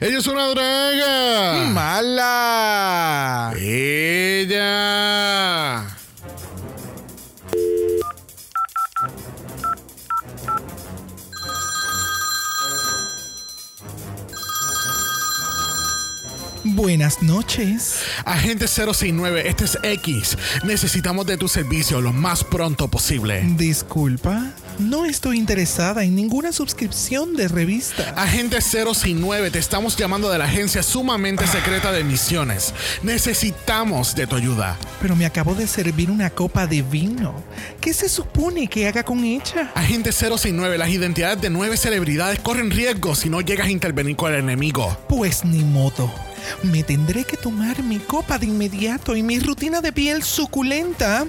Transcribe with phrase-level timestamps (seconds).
[0.00, 1.64] Ella es una draga.
[1.72, 3.52] ¡Mala!
[3.58, 4.68] Ella.
[16.62, 18.04] Buenas noches.
[18.24, 20.38] Agente 069, este es X.
[20.62, 23.42] Necesitamos de tu servicio lo más pronto posible.
[23.56, 28.14] Disculpa, no estoy interesada en ninguna suscripción de revista.
[28.16, 32.74] Agente 069, te estamos llamando de la agencia sumamente secreta de misiones.
[33.02, 34.76] Necesitamos de tu ayuda.
[35.00, 37.34] Pero me acabo de servir una copa de vino.
[37.80, 39.72] ¿Qué se supone que haga con ella?
[39.74, 44.32] Agente 069, las identidades de nueve celebridades corren riesgo si no llegas a intervenir con
[44.32, 44.96] el enemigo.
[45.08, 46.12] Pues ni modo.
[46.62, 51.26] Me tendré que tomar mi copa de inmediato y mi rutina de piel suculenta.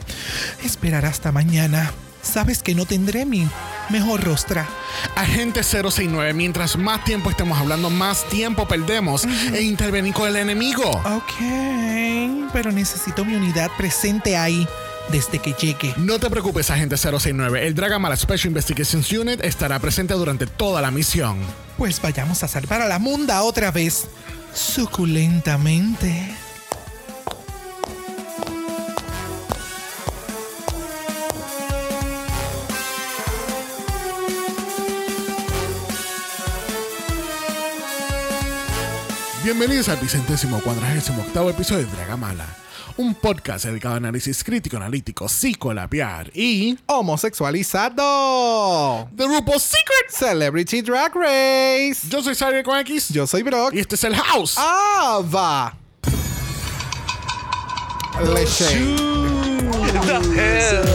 [0.63, 1.91] Esperar hasta mañana.
[2.21, 3.47] Sabes que no tendré mi
[3.89, 4.67] mejor rostra.
[5.15, 10.89] Agente 069, mientras más tiempo estemos hablando, más tiempo perdemos en intervenir con el enemigo.
[10.89, 14.67] Ok, pero necesito mi unidad presente ahí
[15.11, 15.93] desde que llegue.
[15.97, 17.65] No te preocupes, agente 069.
[17.65, 21.37] El Dragamala Special Investigations Unit estará presente durante toda la misión.
[21.77, 24.07] Pues vayamos a salvar a la munda otra vez.
[24.53, 26.48] Suculentamente.
[39.51, 42.45] Bienvenidos al vicentésimo cuadragésimo octavo episodio de Dragamala,
[42.97, 49.09] un podcast dedicado a análisis crítico, analítico, psicolapiar y Homosexualizado.
[49.17, 50.11] The RuPaul's Secret.
[50.11, 52.07] Celebrity Drag Race.
[52.09, 53.73] Yo soy Xavier con X Yo soy Brock.
[53.73, 54.53] y este es el House.
[54.55, 55.75] Ah, va.
[58.31, 58.65] Leche.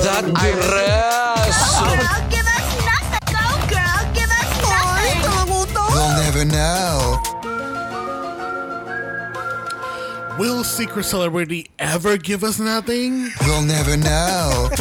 [0.04, 1.80] That dress.
[1.80, 3.34] Girl, give us nothing.
[3.34, 5.18] Go, girl, give us nothing.
[5.90, 7.18] You'll never know.
[10.38, 13.30] Will Secret Celebrity ever give us nothing?
[13.42, 14.68] We'll never know.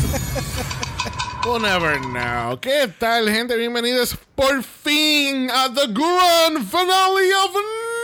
[1.45, 2.58] We'll never know.
[2.61, 3.58] ¿Qué tal, gente?
[3.58, 7.52] Bienvenidos por fin a the grand finale of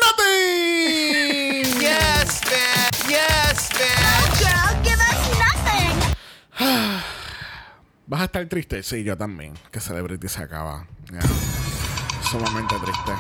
[0.04, 1.64] nothing.
[1.82, 2.92] yes, man.
[3.08, 4.28] Yes, man.
[4.44, 5.96] Girl, give us nothing.
[8.08, 8.84] ¿Vas a estar triste?
[8.84, 9.54] Sí, yo también.
[9.72, 10.86] Que Celebrity se acaba.
[11.10, 11.22] Ya.
[12.30, 13.14] Sumamente triste.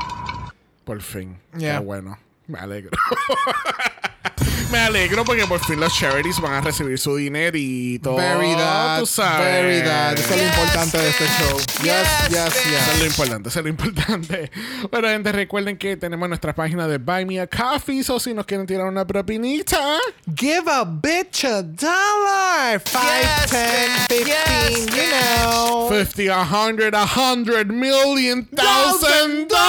[0.83, 1.39] Por fin.
[1.57, 1.79] Yeah.
[1.79, 2.17] Qué bueno.
[2.47, 2.91] Me alegro.
[4.71, 8.17] Me alegro porque por fin los charities van a recibir su dinero y todo.
[8.17, 8.99] Very that.
[8.99, 9.39] Tú sabes.
[9.63, 10.13] Very that.
[10.19, 11.57] Eso es lo Yes, importante de este show.
[11.83, 12.99] Yes, Yes, yes, Eso es yes.
[12.99, 14.51] lo importante, eso es lo importante.
[14.91, 18.45] Bueno, gente, recuerden que tenemos nuestra página de Buy Me a Coffee, o si nos
[18.45, 19.97] quieren tirar una propinita.
[20.35, 22.79] Give a bitch a dollar.
[22.79, 24.07] Five, Yes, ten, man.
[24.07, 25.49] fifteen, Yes, you man.
[25.51, 25.89] know.
[25.89, 29.59] 50, a hundred, a hundred million thousand dollars.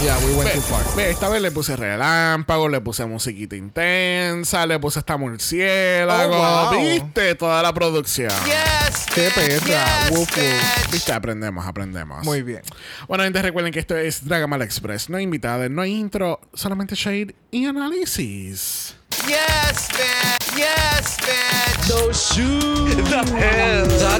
[0.04, 0.82] Yeah, we went too far.
[0.96, 6.36] Ve, esta vez le puse relámpago, le puse musiquita intensa, le puse esta murciélago.
[6.36, 6.80] Oh, wow.
[6.80, 7.34] ¿Viste?
[7.34, 8.30] Toda la producción.
[8.46, 9.06] Yes.
[9.14, 9.24] Qué.
[9.36, 10.36] Yes, Woof, woof.
[10.38, 10.90] man.
[10.90, 11.12] ¿Viste?
[11.12, 12.24] Aprendemos, aprendemos.
[12.24, 12.62] Muy bien.
[13.08, 15.10] Bueno, gente, recuerden que esto es Dragamal Express.
[15.10, 18.94] No hay invitados, no hay intro, solamente shade y análisis.
[19.26, 20.38] Yes, man.
[20.56, 21.88] Yes, man.
[21.88, 22.96] Those shoes.
[23.10, 23.26] That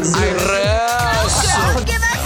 [0.02, 1.42] dress.
[1.42, 2.19] Girl, give us nothing.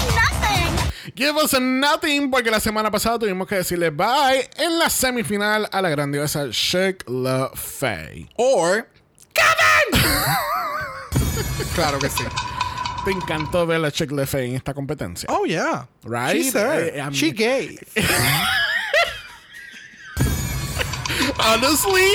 [1.17, 5.69] Give us a nothing, porque la semana pasada tuvimos que decirle bye en la semifinal
[5.71, 8.29] a la grandiosa Shake La Fay.
[8.37, 8.89] Or.
[9.33, 10.03] ¡Kevin!
[11.75, 12.25] claro que sí.
[13.05, 15.29] Te encantó ver a Shake La Fay en esta competencia.
[15.31, 15.87] Oh, yeah.
[16.03, 16.35] Right?
[16.37, 16.91] She's her.
[16.93, 17.79] Eh, I mean- she gay.
[21.39, 22.01] Honestly,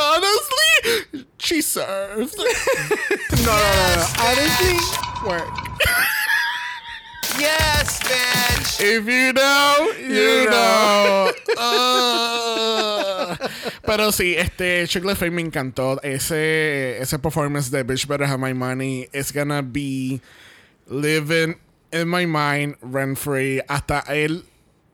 [0.00, 2.36] honestly, she served.
[2.38, 4.06] No, no, no, no.
[4.20, 4.78] Honestly,
[5.26, 5.48] work.
[7.38, 8.56] Yes, man.
[8.78, 11.32] If you know, you, You know.
[11.56, 13.36] Uh,
[13.86, 15.98] pero sí, este Chick Fay me encantó.
[16.02, 20.20] Ese, ese performance de Bitch Better Have My Money is gonna be
[20.86, 21.56] living
[21.92, 24.42] in my mind rent free hasta el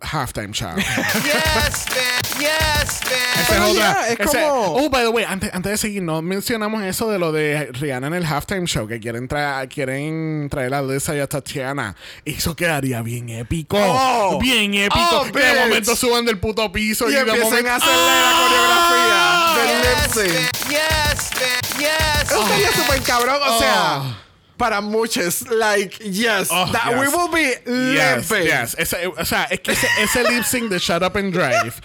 [0.00, 0.74] halftime show.
[0.76, 2.11] Yes, man.
[2.42, 3.40] Yes, Esa man.
[3.40, 6.02] es Pero otra- ya, es ese- como- Oh, by the way, antes, antes de seguir,
[6.02, 10.48] no mencionamos eso de lo de Rihanna en el halftime show, que quieren, traer quieren
[10.50, 11.94] traer a Lisa y a Tatiana.
[12.24, 13.76] Eso quedaría bien épico.
[13.80, 14.38] Oh.
[14.40, 14.98] bien épico.
[15.12, 15.58] Oh, de bitch.
[15.60, 17.46] momento suban del puto piso y, Y de momento...
[17.46, 19.54] a hacerle la ¡Ah!
[19.54, 20.34] coreografía del Yes, lip sync.
[20.34, 20.50] man.
[20.70, 21.78] Yes, man.
[21.78, 22.30] Yes.
[22.32, 23.40] Eso sería súper cabrón.
[23.46, 24.16] O sea, Oh.
[24.62, 27.00] Para muchos, like, yes, Oh, that yes.
[27.00, 27.50] we will be
[27.96, 28.46] Yes, limping.
[28.46, 28.76] yes.
[28.78, 31.80] Ese- o sea, es que ese, ese lip sync de Shut Up and Drive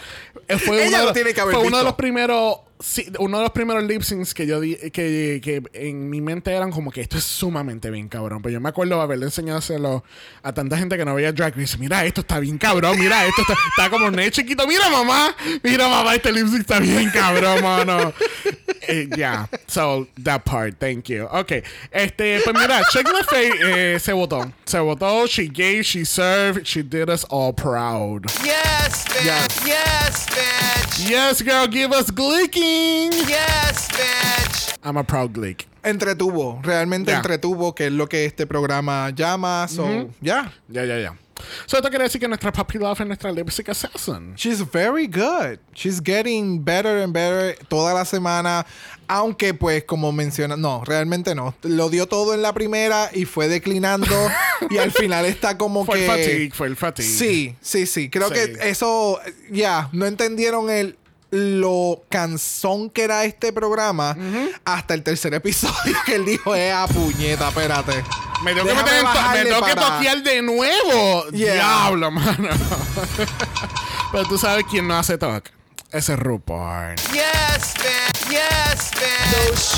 [0.47, 4.33] eh, fue, uno, fue uno de los primeros sí, uno de los primeros lip syncs
[4.33, 8.07] que yo di, que, que en mi mente eran como que esto es sumamente bien
[8.07, 8.41] cabrón.
[8.41, 10.03] Pero yo me acuerdo haberle enseñárselo
[10.44, 11.77] a tanta gente que no veía Drag Race.
[11.77, 13.00] Mira, esto está bien cabrón.
[13.00, 14.68] Mira, esto está, está como nene chiquito.
[14.68, 15.35] Mira, mamá.
[15.63, 18.13] Mira, mamá, este lip sync está bien cabrón, mano.
[18.88, 19.47] Eh, yeah.
[19.68, 20.79] So, that part.
[20.79, 21.27] Thank you.
[21.31, 21.63] Ok.
[21.91, 24.51] Este, pues mira, Check Lefay eh, se votó.
[24.65, 25.27] Se votó.
[25.27, 28.25] She gave, she served, she did us all proud.
[28.44, 29.65] Yes, bitch.
[29.65, 31.09] Yes, bitch.
[31.09, 32.09] Yes, girl, give us
[33.28, 34.78] Yes, bitch.
[34.84, 35.68] I'm a proud glick.
[35.84, 37.18] Entretuvo, realmente Ya.
[37.18, 39.68] entretuvo, que es lo que este programa llama.
[39.69, 40.52] So, ya.
[40.68, 41.18] Ya, ya, ya.
[41.68, 44.34] So, esto quiere decir que nuestra Puppy Love es nuestra lipstick assassin.
[44.36, 45.60] She's very good.
[45.74, 48.66] She's getting better and better toda la semana.
[49.08, 51.54] Aunque, pues, como menciona, no, realmente no.
[51.62, 54.08] Lo dio todo en la primera y fue declinando.
[54.72, 56.06] y al final está como Fue que.
[56.06, 57.08] el fatigue, fue el fatigue.
[57.08, 58.10] Sí, sí, sí.
[58.10, 58.34] Creo Sí.
[58.34, 59.20] que eso,
[59.52, 60.98] ya, no entendieron el
[61.31, 64.15] lo cansón que era este programa
[64.65, 68.03] hasta el tercer episodio que él dijo, eh, a puñeta, espérate.
[68.44, 69.12] Me tengo que, meter en to-
[69.62, 71.27] me que para- toquear de nuevo.
[71.31, 71.53] Yeah.
[71.56, 72.50] Diablo, mano.
[74.12, 75.51] Pero tú sabes quién no hace toque.
[75.91, 76.95] Ese es RuPaul.
[77.13, 78.29] Yes, bitch.
[78.29, 78.91] Yes,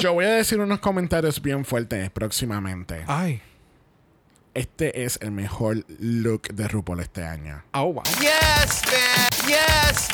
[0.00, 3.04] Yo voy a decir unos comentarios bien fuertes próximamente.
[3.06, 3.40] Ay.
[4.58, 7.62] Este es el mejor look de RuPaul este año.
[7.74, 8.02] Oh.
[8.20, 9.37] Yes, bitch.
[9.48, 10.08] Yes,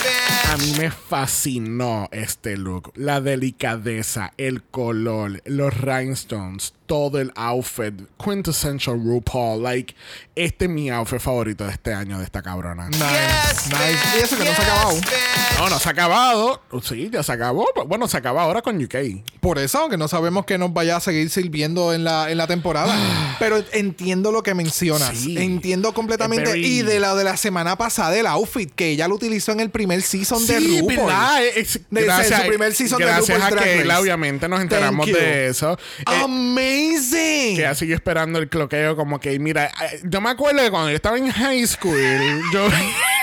[0.53, 2.93] A mí me fascinó este look.
[2.95, 7.95] La delicadeza, el color, los rhinestones, todo el outfit.
[8.23, 9.63] Quintessential RuPaul.
[9.63, 9.95] Like,
[10.37, 12.89] este es mi outfit favorito de este año de esta cabrona.
[12.89, 14.19] Nice, Yes, nice.
[14.19, 14.95] Y eso que no se ha acabado.
[14.97, 15.59] bitch.
[15.59, 16.63] No, no se ha acabado.
[16.83, 17.67] Sí, ya se acabó.
[17.87, 18.95] Bueno, se acaba ahora con UK.
[19.41, 22.47] Por eso, que no sabemos que nos vaya a seguir sirviendo en la, en la
[22.47, 22.95] temporada.
[23.39, 25.17] Pero entiendo lo que mencionas.
[25.17, 25.37] Sí.
[25.39, 26.51] Entiendo completamente.
[26.51, 29.61] Very- Y de la de la semana pasada, el outfit que ella lo utilizó en
[29.61, 30.97] el primer season de Sí, RuPaul.
[31.07, 31.45] ¿verdad?
[31.47, 34.03] Es- De- gracias, su primer season de gracias RuPaul's a Drag Keila, Race.
[34.03, 35.79] obviamente, nos enteramos de eso.
[36.01, 37.57] Eh, Amazing.
[37.57, 40.91] que ella sigue esperando el cloqueo como que, mira, eh, yo me acuerdo de cuando
[40.91, 42.69] yo estaba en high school, yo...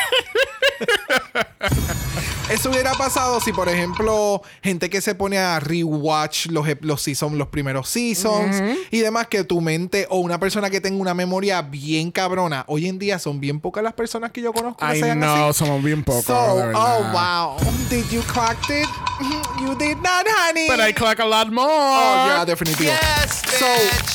[2.52, 7.36] Eso hubiera pasado si, por ejemplo, gente que se pone a rewatch los, los seasons,
[7.36, 8.62] los primeros seasons
[8.92, 12.66] y demás, que tu mente o una persona que tenga una memoria bien cabrona.
[12.68, 15.60] Hoy en día son bien pocas las personas que yo conozco que sean no, así.
[15.60, 17.58] somos bien pocos, So, oh wow.
[17.90, 18.88] Did you clock it?
[19.62, 20.68] You did not, honey.
[20.68, 21.68] But I clock a lot more.
[21.70, 22.90] Oh, yeah, definitivo.
[22.90, 23.66] Yes, So,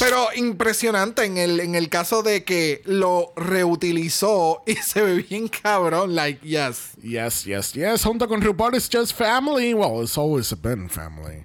[0.00, 5.46] pero impresionante en el, en el caso de que lo reutilizó y se ve bien
[5.46, 6.16] cabrón.
[6.16, 6.96] Like, yes.
[7.00, 8.04] Yes, yes, yes.
[8.26, 9.72] Junto con RuPaul is just family.
[9.72, 11.44] Well, it's always been family.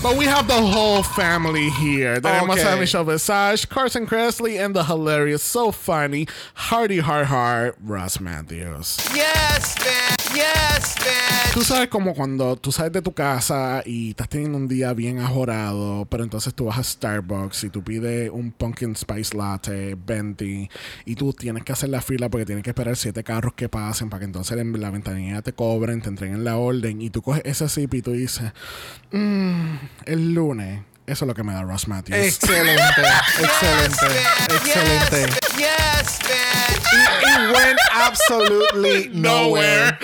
[0.00, 2.20] But we have the whole family here.
[2.20, 2.78] Tenemos a Okay.
[2.80, 8.96] Michelle Visage, Carson Kressley, and the hilarious, so funny, Hardy Hard Hard, Ross Matthews.
[9.12, 10.36] Yes, bitch.
[10.36, 11.52] Yes, bitch.
[11.52, 15.18] Tú sabes como cuando tú sales de tu casa y estás teniendo un día bien
[15.18, 20.70] ajorado, pero entonces tú vas a Starbucks y tú pides un pumpkin spice latte, 20,
[21.06, 24.10] y tú tienes que hacer la fila porque tienes que esperar siete carros que pasen
[24.10, 27.42] para que entonces en la ventanilla te cobren, te entreguen la orden y tú coges
[27.44, 28.52] ese sip y tú dices,
[29.10, 30.80] "Mm, el lunes.
[31.06, 32.18] Eso es lo que me da Ross Matthews.
[32.18, 32.82] Excelente.
[33.40, 34.06] excelente.
[34.50, 35.38] Excelente.
[35.56, 36.88] Yes, bitch.
[36.92, 39.98] It went absolutely nowhere.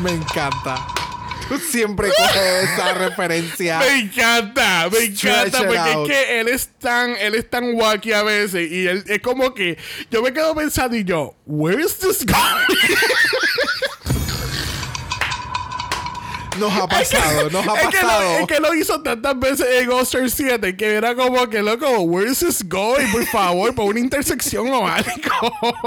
[0.00, 0.84] Me encanta.
[1.48, 3.78] Tú siempre coges esa referencia.
[3.78, 6.10] Me encanta, me encanta, porque out.
[6.10, 9.52] es que él es tan, él es tan wacky a veces y él es como
[9.54, 9.78] que
[10.10, 12.66] yo me quedo pensando y yo, where is this going?
[16.58, 18.38] Nos ha pasado, nos ha es, que lo, pasado.
[18.40, 22.30] es que lo hizo tantas veces en Ghoster 7 que era como que loco, where
[22.30, 23.10] is this going?
[23.10, 25.10] Por favor, por una intersección o algo.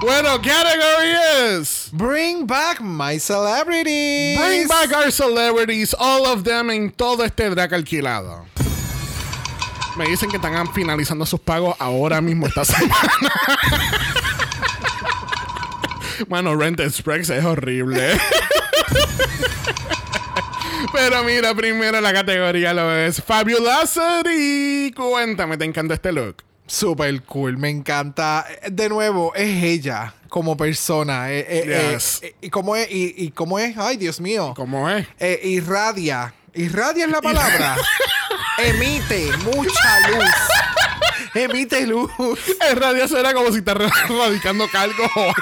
[0.00, 4.38] bueno, category is Bring back my celebrities.
[4.38, 8.44] Bring back our celebrities, all of them en todo este drag alquilado.
[9.96, 12.94] Me dicen que están finalizando sus pagos ahora mismo esta semana.
[16.28, 18.18] Mano, Rent Express es horrible.
[20.92, 24.92] Pero mira, primero la categoría lo es Fabulosity.
[24.96, 26.42] Cuéntame, ¿te encanta este look?
[26.66, 28.46] Super cool, me encanta.
[28.70, 31.30] De nuevo, es ella como persona.
[31.32, 32.20] eh, eh, Yes.
[32.22, 34.52] eh, y cómo es, y, y cómo es, ay Dios mío.
[34.56, 35.06] ¿Cómo es?
[35.44, 36.34] Irradia.
[36.54, 37.76] Irradia es la palabra.
[38.58, 40.34] Emite mucha luz.
[41.34, 42.10] Emite luz.
[42.70, 45.34] En radio suena como si está radicando calco o algo.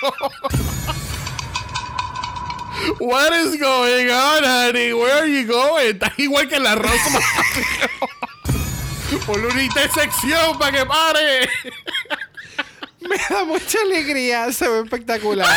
[2.98, 4.92] What is going on, honey?
[4.94, 5.94] Where are you going?
[5.94, 7.20] Estás igual que la rosa.
[9.26, 11.48] Por una intersección para que pare.
[13.08, 15.48] Me da mucha alegría, se ve espectacular.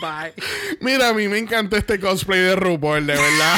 [0.00, 0.32] Bye.
[0.80, 3.56] Mira, a mí me encantó este cosplay de RuPaul, de verdad.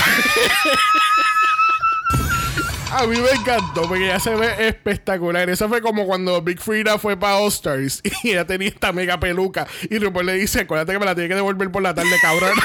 [2.96, 5.50] A mí me encantó porque ella se ve espectacular.
[5.50, 9.18] Eso fue como cuando Big Frida fue para All Stars y ella tenía esta mega
[9.18, 9.66] peluca.
[9.90, 12.52] Y RuPaul le dice: Acuérdate que me la tiene que devolver por la tarde, cabrón.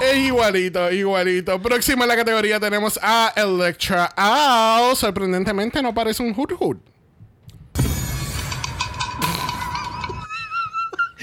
[0.00, 1.62] Es igualito, igualito.
[1.62, 4.10] Próxima en la categoría tenemos a Electra.
[4.16, 6.76] Ah, sorprendentemente no parece un Hood Hood.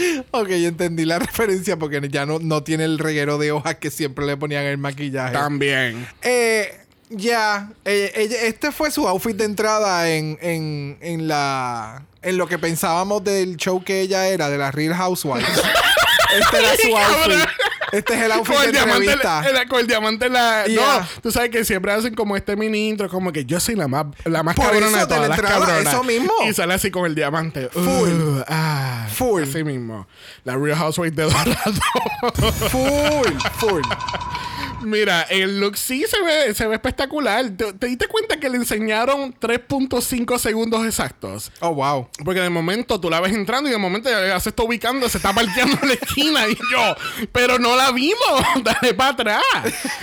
[0.31, 4.25] Ok, entendí la referencia porque ya no, no tiene el reguero de hojas que siempre
[4.25, 5.33] le ponían el maquillaje.
[5.33, 6.07] También.
[6.21, 6.77] Eh,
[7.09, 12.47] ya, eh, ella- este fue su outfit de entrada en, en, en la en lo
[12.47, 15.47] que pensábamos del show que ella era, de las Real Housewives.
[16.39, 17.49] este era su outfit.
[17.91, 20.65] Este es el outfit Con de el, diamante, en la- con el diamante en la.
[20.65, 20.99] Yeah.
[20.99, 23.87] No, tú sabes que siempre hacen como este mini intro, como que yo soy la
[23.87, 25.85] más, la más Por cabrona de todas la las cabronas.
[25.93, 26.31] eso mismo.
[26.47, 27.69] Y sale así con el diamante.
[27.69, 27.83] Full.
[27.83, 29.43] Uh, ah, Full.
[29.43, 30.07] Así mismo.
[30.43, 31.55] La Real Housewife de Dorado.
[32.69, 33.81] Full, full.
[34.83, 37.49] Mira, el look sí se ve, se ve espectacular.
[37.51, 41.51] ¿Te, te diste cuenta que le enseñaron 3.5 segundos exactos?
[41.59, 42.07] Oh, wow.
[42.23, 45.17] Porque de momento tú la ves entrando y de momento ya se está ubicando, se
[45.17, 48.19] está parqueando en la esquina y yo, pero no la vimos,
[48.63, 49.43] dale para atrás.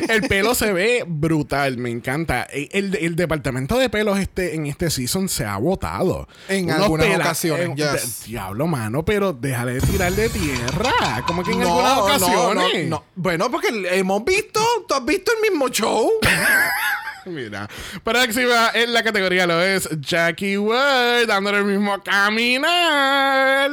[0.08, 2.42] El pelo se ve brutal, me encanta.
[2.44, 6.26] El, el- el departamento de pelos este, en este season se ha botado.
[6.48, 8.22] En algunas ocasiones, yes.
[8.24, 11.22] de- diablo, mano, pero déjale de tirar de tierra.
[11.26, 12.84] Como que en algunas ocasiones.
[12.88, 13.04] no, no.
[13.14, 16.10] Bueno, porque hemos visto, tú has visto el mismo show.
[17.26, 17.68] Mira,
[18.02, 23.70] próxima en la categoría lo es Jackie Wood, dándole el mismo caminar.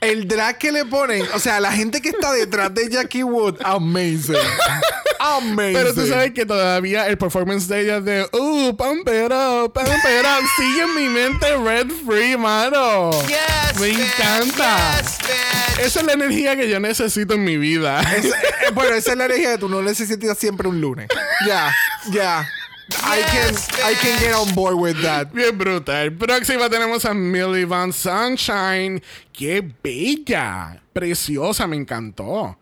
[0.00, 3.58] El drag que le ponen, o sea, la gente que está detrás de Jackie Wood,
[3.62, 4.34] amazing.
[5.22, 5.74] Amazing.
[5.74, 9.86] Pero tú sabes que todavía el performance de ella de Uh, pump it up, pump
[9.88, 13.10] it up sigue en mi mente red free, mano.
[13.28, 14.78] Yes, Me encanta.
[15.00, 15.78] Yes.
[15.86, 18.00] Esa es la energía que yo necesito en mi vida.
[18.16, 18.32] Es- eh,
[18.74, 21.08] bueno, esa es la energía de tú no necesitas siempre un lunes.
[21.46, 21.70] Ya,
[22.10, 22.48] ya.
[22.92, 23.54] I can,
[23.88, 25.28] I can get on board with that.
[25.32, 26.12] Bien brutal.
[26.12, 29.00] Próxima tenemos a Millie Van Sunshine.
[29.32, 30.82] ¡Qué bella!
[30.92, 32.58] Preciosa, me encantó.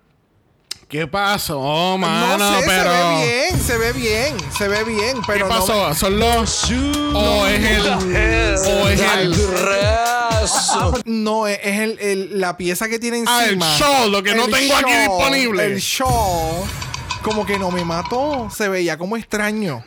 [0.88, 2.38] ¿Qué pasó, mano?
[2.38, 2.90] no sé, pero...
[2.90, 5.92] se ve bien, se ve bien, se ve bien, ¿Qué no pasó?
[5.94, 6.64] ¿Son los...?
[7.14, 7.86] ¿O es el...?
[8.66, 9.34] ¿O es el...?
[11.04, 13.76] No, es, es el, el- la pieza que tiene Ah, el encima.
[13.78, 15.64] shawl, lo que no tengo aquí disponible.
[15.66, 16.66] El shawl.
[17.22, 18.48] Como que no me mató.
[18.54, 19.84] Se veía como extraño.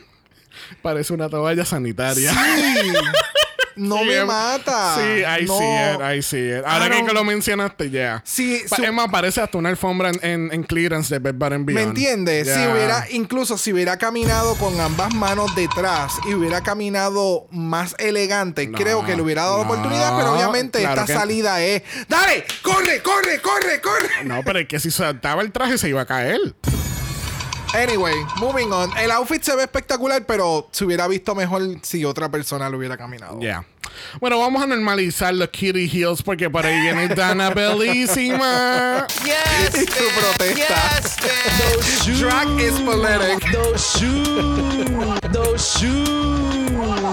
[0.83, 2.31] Parece una toalla sanitaria.
[2.31, 2.37] Sí.
[3.75, 4.95] No Sí, me em- mata.
[4.95, 5.57] Sí, I no.
[5.57, 6.63] see it, I see it.
[6.65, 8.21] Ahora que, lo mencionaste, ya.
[8.25, 11.51] Sí, Pa- su- más, parece hasta una alfombra en, en, en clearance de Bed Bath
[11.51, 11.71] Beyond.
[11.73, 12.47] ¿Me entiendes?
[12.47, 12.71] Si Yeah.
[12.73, 18.77] hubiera, incluso si hubiera caminado con ambas manos detrás y hubiera caminado más elegante, No,
[18.77, 21.83] creo que le hubiera dado no, oportunidad, pero obviamente claro esta que- salida es.
[22.07, 22.45] ¡Dale!
[22.61, 24.23] ¡Corre, corre, corre, corre!
[24.25, 26.39] No, pero es que si saltaba el traje se iba a caer.
[27.73, 28.95] Anyway, moving on.
[28.97, 32.97] El outfit se ve espectacular, pero se hubiera visto mejor si otra persona lo hubiera
[32.97, 33.39] caminado.
[33.39, 33.63] Ya.
[34.19, 39.07] Bueno, vamos a normalizar los kitty heels porque por ahí viene Dana Bellísima.
[39.23, 40.13] Yes, Y su bitch.
[40.37, 40.99] protesta.
[40.99, 41.17] Yes,
[42.07, 42.19] bitch.
[42.19, 44.51] Drag is poetic.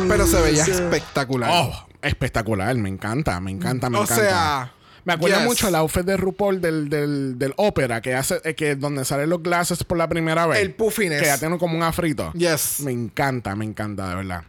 [0.09, 1.51] Pero se veía espectacular.
[1.53, 2.75] Oh, espectacular.
[2.77, 4.23] Me encanta, me encanta, me o encanta.
[4.25, 4.73] sea.
[5.09, 5.47] Me acuerda yes.
[5.47, 9.31] mucho el outfit de RuPaul del, del, del ópera que hace, eh, que donde salen
[9.31, 10.61] los glasses por la primera vez.
[10.61, 11.23] El puffiness.
[11.23, 12.31] Que ya tiene como un afrito.
[12.35, 12.81] Yes.
[12.81, 14.43] Me encanta, me encanta, de verdad.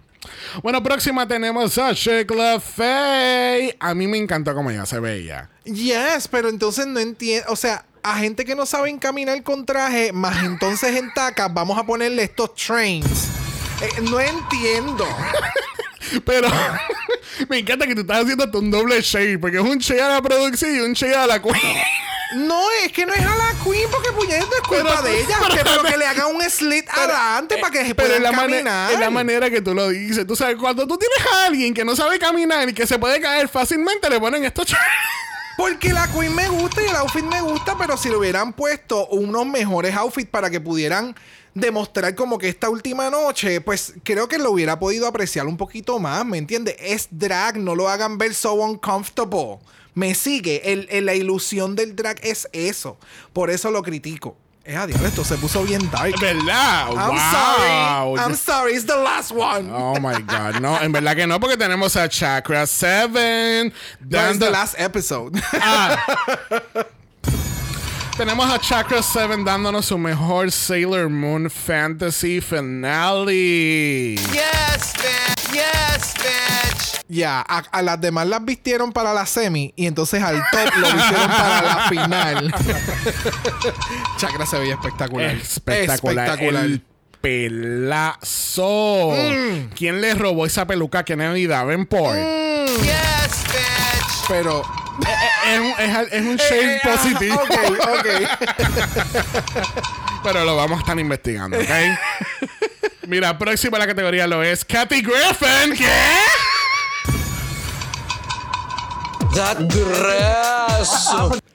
[0.62, 3.78] Bueno, próxima tenemos a Shekla Faye.
[3.80, 5.50] A mí me encantó como ella se veía.
[5.64, 7.50] Yes, pero entonces no entiendo.
[7.54, 11.78] O sea, a gente que no sabe caminar con traje, más entonces en tacas, vamos
[11.78, 13.30] a ponerle estos trains.
[13.82, 15.08] Eh, no entiendo.
[16.26, 16.48] Pero
[17.50, 20.10] me encanta que tú estás haciendo hasta un doble shade, porque es un shade a
[20.10, 21.56] la producción y un shade a la queen.
[22.36, 25.38] No, es que no es a la Queen porque puñeta es culpa Pero- de ella.
[25.42, 28.32] pero- que, pero que le haga un slit adelante para que se Pero puedan la,
[28.32, 28.92] caminar.
[28.92, 30.28] es la manera que tú lo dices.
[30.28, 33.20] Tú sabes, cuando tú tienes a alguien que no sabe caminar y que se puede
[33.20, 34.68] caer fácilmente, le ponen estos.
[35.58, 39.08] Porque la Queen me gusta y el outfit me gusta, pero si le hubieran puesto
[39.08, 41.16] unos mejores outfits para que pudieran
[41.54, 46.00] demostrar como que esta última noche, pues creo que lo hubiera podido apreciar un poquito
[46.00, 46.76] más, ¿me entiendes?
[46.80, 49.60] Es drag, no lo hagan ver so uncomfortable.
[49.96, 52.98] Me sigue, el, el- la ilusión del drag es eso.
[53.34, 54.38] Por eso lo critico.
[54.64, 56.14] Es a diablo, esto se puso bien dark.
[56.22, 56.90] ¿Verdad?
[56.90, 58.18] I'm wow.
[58.18, 58.20] sorry.
[58.20, 59.68] I'm sorry, it's the last one.
[59.74, 60.62] Oh my God.
[60.62, 63.74] No, en verdad que no, porque tenemos a Chakra 7.
[64.12, 65.42] That is the last episode.
[65.54, 65.98] Ah.
[68.20, 74.16] Tenemos a Chakra 7 dándonos su mejor Sailor Moon Fantasy Finale.
[74.16, 75.54] Yes, bitch.
[75.54, 77.02] Yes, bitch.
[77.08, 80.92] Ya, a, a las demás las vistieron para la semi y entonces al top lo
[80.92, 82.54] vistieron para la final.
[84.18, 85.30] Chakra se veía espectacular.
[85.38, 86.26] Espectacular.
[86.28, 86.66] Espectacular.
[86.66, 86.84] El
[87.22, 89.14] pelazo.
[89.16, 89.70] Mm.
[89.74, 92.18] ¿Quién le robó esa peluca a Kennedy Davenport?
[92.18, 92.82] Mm.
[92.84, 94.28] Yes, bitch.
[94.28, 94.89] Pero.
[95.48, 97.36] Es, un, es- es un shade Eh, ajá, positivo.
[97.36, 97.52] Ok,
[98.00, 98.08] ok.
[100.24, 101.70] Pero lo vamos a estar investigando, ¿ok?
[103.08, 105.76] Mira, próxima a la categoría lo es Kathy Griffin.
[105.76, 105.88] ¿Qué?
[109.36, 110.90] That dress.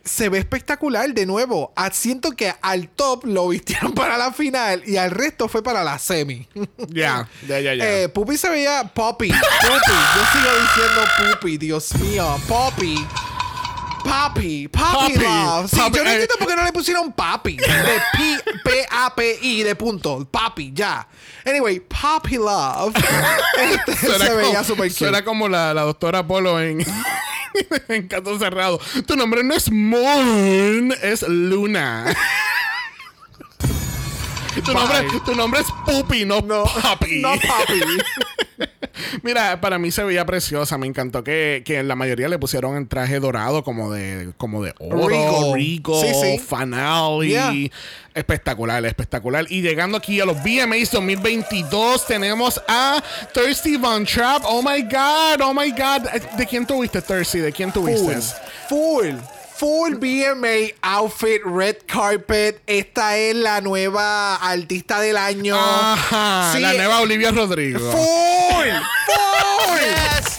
[0.05, 1.73] se ve espectacular de nuevo.
[1.93, 5.99] Siento que al top lo vistieron para la final y al resto fue para la
[5.99, 6.49] semi.
[6.89, 7.85] Ya, ya, ya, ya.
[8.03, 9.29] Eh, Puppy se veía Poppy.
[9.29, 9.93] Puppy.
[10.17, 12.41] Yo sigo diciendo Puppy, Dios mío.
[12.49, 13.07] Poppy.
[14.05, 15.25] Papi, Papi Papi.
[15.25, 15.71] Love.
[15.71, 16.13] Sí, Papi, yo no eh.
[16.13, 17.57] entiendo por qué no le pusieron Papi.
[17.57, 20.27] De P- P-A-P-I de punto.
[20.31, 21.07] Papi, ya.
[21.47, 22.95] Anyway, Papi Love.
[23.59, 24.99] Este, Suena se veía súper cute.
[24.99, 26.85] Suena como la, la doctora Polo en,
[27.89, 28.81] en Caso Cerrado.
[29.07, 32.15] Tu nombre no es Moon, es Luna.
[34.65, 37.21] tu, nombre, tu nombre es Puppy, no, Papi.
[37.21, 37.81] No, Papi.
[39.23, 40.79] Mira, para mí se veía preciosa.
[40.79, 44.75] Me encantó que, que la mayoría le pusieron en traje dorado, como de, como de
[44.79, 45.53] oro, Regal.
[45.55, 46.39] rico, Sí, sí.
[47.29, 47.53] Yeah.
[48.15, 49.47] Espectacular, espectacular.
[49.49, 54.43] Y llegando aquí a los VMAs 2022, tenemos a Thirsty Von Trapp.
[54.47, 56.09] Oh my God, oh my God.
[56.37, 57.41] ¿De quién tuviste, Thirsty?
[57.41, 58.21] ¿De quién tuviste?
[58.69, 59.11] Full.
[59.11, 59.34] Full.
[59.57, 62.61] Full BMA outfit, red carpet.
[62.67, 65.57] Esta es la nueva artista del año.
[65.57, 67.79] Ajá, Sí, la nueva Olivia Rodrigo.
[67.79, 68.69] Full.
[69.07, 69.79] Full.
[69.81, 70.37] Yes.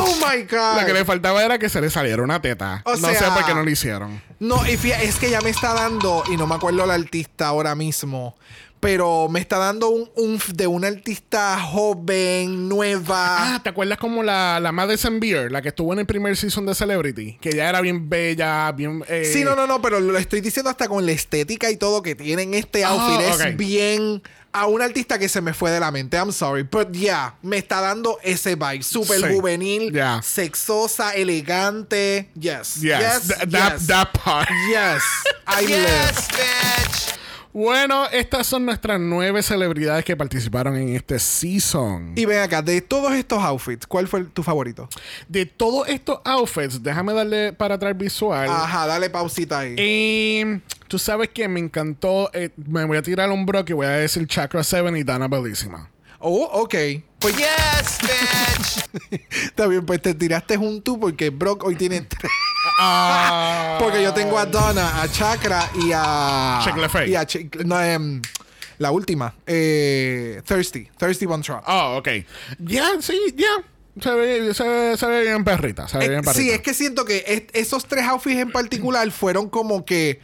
[0.00, 0.80] Oh my God.
[0.80, 2.82] Lo que le faltaba era que se le saliera una teta.
[2.84, 4.20] O no sé sea- por qué no lo hicieron.
[4.40, 7.48] No, y fíjate, es que ya me está dando, y no me acuerdo la artista
[7.48, 8.36] ahora mismo,
[8.80, 13.54] pero me está dando un umf de una artista joven, nueva.
[13.54, 16.66] Ah, ¿te acuerdas como la, la Madison Beer, la que estuvo en el primer season
[16.66, 17.38] de Celebrity?
[17.40, 19.04] Que ya era bien bella, bien...
[19.08, 22.02] eh, Sí, no, no, no, pero lo estoy diciendo hasta con la estética y todo
[22.02, 23.46] que tienen este Ah, outfit.
[23.46, 26.16] Es bien a una artista que se me fue de la mente.
[26.16, 26.62] I'm sorry.
[26.62, 28.82] But yeah, me está dando ese vibe.
[28.82, 29.34] Súper Sí.
[29.34, 30.22] juvenil, Yeah.
[30.22, 32.30] sexosa, elegante.
[32.34, 32.76] Yes.
[32.80, 33.28] Yes, Yes.
[33.28, 33.86] th- that, yes.
[33.88, 34.48] that part.
[34.70, 35.02] Yes.
[35.46, 35.82] I live.
[35.82, 37.17] Yes, bitch.
[37.52, 42.12] Bueno, estas son nuestras nueve celebridades que participaron en este season.
[42.16, 44.88] Y ven acá, de todos estos outfits, ¿cuál fue tu favorito?
[45.28, 48.48] de todos estos outfits, déjame darle para atrás visual.
[48.48, 49.74] Ajá, dale pausita ahí.
[49.78, 52.30] Y tú sabes que me encantó.
[52.32, 55.26] eh, me voy a tirar un bro que voy a decir Chakra 7 y Dana
[55.28, 55.90] Bellísima.
[56.20, 56.74] Oh, ok.
[57.20, 59.20] Pues Yes, bitch.
[59.44, 62.30] está bien, pues te tiraste un tú porque Brock hoy tiene tres.
[62.78, 63.76] Ah.
[63.80, 66.60] Porque yo tengo a Donna, a Chakra y a.
[66.62, 67.06] Chick.
[67.08, 67.26] Y a
[67.64, 68.22] no, em,
[68.78, 69.34] la última.
[69.46, 70.88] Eh, Thirsty.
[70.98, 71.62] Thirsty Von Trump.
[71.66, 72.08] Oh, ok.
[72.60, 73.46] Ya, sí, ya.
[74.00, 75.88] Se ve, se, ve- se ve bien perrita.
[75.88, 76.40] Se ve Eh, bien perrita.
[76.40, 80.20] sí, es que siento que es- esos tres outfits en particular fueron como que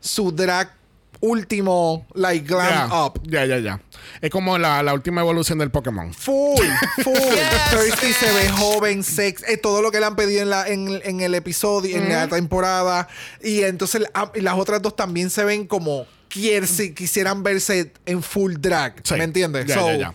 [0.00, 0.74] su drag
[1.20, 3.20] último, like, glam Ya, up.
[3.24, 3.80] Ya, ya, ya.
[4.20, 6.12] Es como la, la última evolución del Pokémon.
[6.14, 6.56] Full,
[7.02, 7.14] full.
[7.14, 10.66] Yes, Thirsty se ve joven, sex, eh, todo lo que le han pedido en, la,
[10.68, 13.08] en, en el episodio, en la temporada.
[13.42, 17.92] Y entonces ah, y las otras dos también se ven como quier- si quisieran verse
[18.06, 18.94] en full drag.
[19.04, 19.14] Sí.
[19.14, 19.66] ¿Me entiendes?
[19.66, 20.14] Ya, So, ya, ya.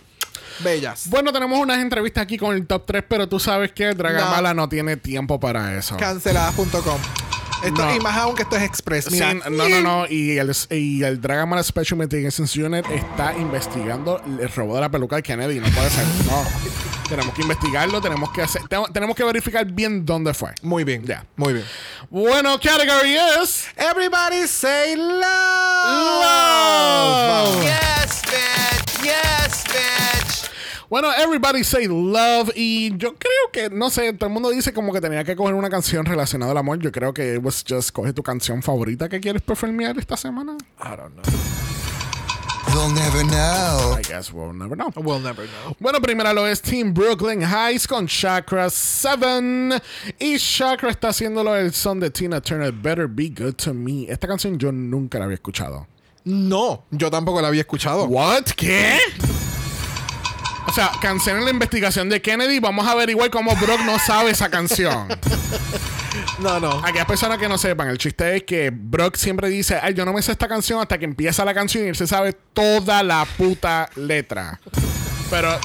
[0.60, 1.08] Bellas.
[1.08, 4.68] Bueno, tenemos unas entrevistas aquí con el top 3, pero tú sabes que Dragamala no,
[4.68, 5.96] tiene tiempo para eso.
[5.96, 7.00] Canceladas.com.
[7.64, 7.94] Esto, No.
[7.94, 9.04] Y más aún que esto es express.
[9.06, 9.34] Sí, Mira.
[9.34, 10.06] no, no, no.
[10.08, 15.16] Y el, y el Dragamala Special Investigations Unit está investigando el robo de la peluca
[15.16, 15.60] de Kennedy.
[15.60, 16.04] No puede ser.
[16.26, 16.44] No.
[17.08, 20.50] tenemos que investigarlo, tenemos que hacer, tenemos, tenemos que verificar bien dónde fue.
[20.62, 21.04] Muy bien.
[21.04, 21.24] Ya.
[21.36, 21.66] Muy bien.
[22.10, 25.20] Bueno, category es Everybody say Love.
[26.24, 27.62] love.
[27.62, 29.02] Yes, bitch.
[29.02, 30.23] Yes, bitch.
[30.94, 32.52] Bueno, everybody say love.
[32.54, 35.54] Y yo creo que, no sé, todo el mundo dice como que tenía que coger
[35.54, 36.78] una canción relacionada al amor.
[36.78, 40.56] Yo creo que it was just coge tu canción favorita que quieres performear esta semana.
[40.78, 41.24] I don't know.
[42.72, 43.98] You'll never know.
[43.98, 44.92] I guess we'll never know.
[44.94, 45.74] We'll never know.
[45.80, 49.82] Bueno, primero lo es Team Brooklyn Heights con Chakra 7.
[50.20, 54.06] Y Chakra está haciéndolo el son de Tina Turner, Better Be Good to Me.
[54.08, 55.88] Esta canción yo nunca la había escuchado.
[56.22, 58.04] No, yo tampoco la había escuchado.
[58.04, 58.44] ¿What?
[58.56, 58.98] ¿Qué?
[60.66, 62.58] O sea, cancelen la investigación de Kennedy.
[62.58, 65.08] Vamos a averiguar cómo Brock no sabe esa canción.
[66.38, 66.80] No, no.
[66.84, 70.12] Aquellas personas que no sepan, el chiste es que Brock siempre dice, ay, yo no
[70.12, 73.26] me sé esta canción hasta que empieza la canción y él se sabe toda la
[73.36, 74.60] puta letra.
[75.30, 75.58] Pero,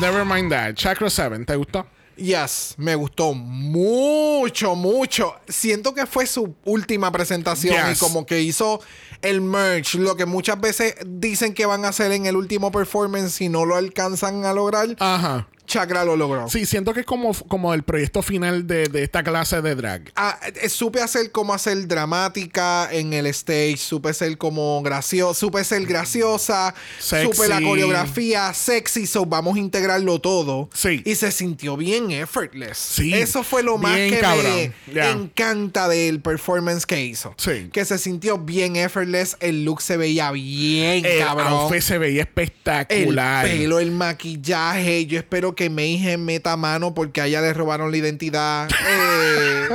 [0.00, 0.74] never mind that.
[0.74, 1.86] Chakra 7, ¿te gustó?
[2.16, 5.34] Yes, me gustó mucho, mucho.
[5.48, 8.80] Siento que fue su última presentación y como que hizo
[9.22, 13.40] el merch, lo que muchas veces dicen que van a hacer en el último performance
[13.40, 14.94] y no lo alcanzan a lograr.
[14.98, 15.48] Ajá.
[15.66, 16.48] Chakra lo logró.
[16.48, 20.12] Sí, siento que es como, como el proyecto final de, de esta clase de drag.
[20.16, 25.64] Ah, eh, supe hacer como hacer dramática en el stage, supe ser como graciosa, supe
[25.64, 27.32] ser graciosa, Sexy.
[27.32, 30.68] supe la coreografía, sexy, so vamos a integrarlo todo.
[30.74, 31.02] Sí.
[31.04, 32.76] Y se sintió bien effortless.
[32.78, 33.14] Sí.
[33.14, 34.74] Eso fue lo más Bien que cabrón.
[34.92, 37.34] me encanta del performance que hizo.
[37.38, 37.70] Sí.
[37.72, 41.46] Que se sintió bien effortless, el look se veía bien El cabrón.
[41.52, 43.46] outfit se veía El espectacular.
[43.46, 45.06] pelo, el maquillaje.
[45.06, 48.68] Yo espero que Mayhem meta mano porque a ella le robaron la identidad.
[49.26, 49.68] Eh,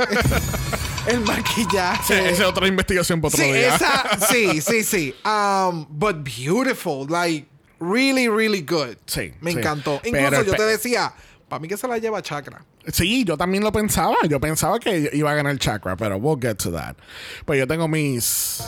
[1.06, 2.02] el maquillaje.
[2.06, 3.74] Sí, esa es otra investigación para otro Sí, día.
[3.74, 5.14] esa, sí, sí, sí.
[5.24, 7.46] Um, but beautiful, like
[7.80, 8.96] really, really good.
[9.06, 9.58] Sí, me sí.
[9.58, 10.00] encantó.
[10.02, 11.12] Pero Incluso yo te decía,
[11.48, 12.64] para mí que se la lleva Chakra.
[12.92, 14.16] Sí, yo también lo pensaba.
[14.28, 16.96] Yo pensaba que iba a ganar Chakra, pero we'll get to that.
[17.44, 18.62] Pues yo tengo mis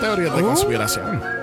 [0.00, 1.41] teorías de conspiración.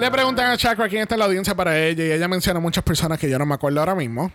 [0.00, 2.82] Le preguntan a Chakra quién está en la audiencia para ella y ella menciona muchas
[2.82, 4.32] personas que yo no me acuerdo ahora mismo.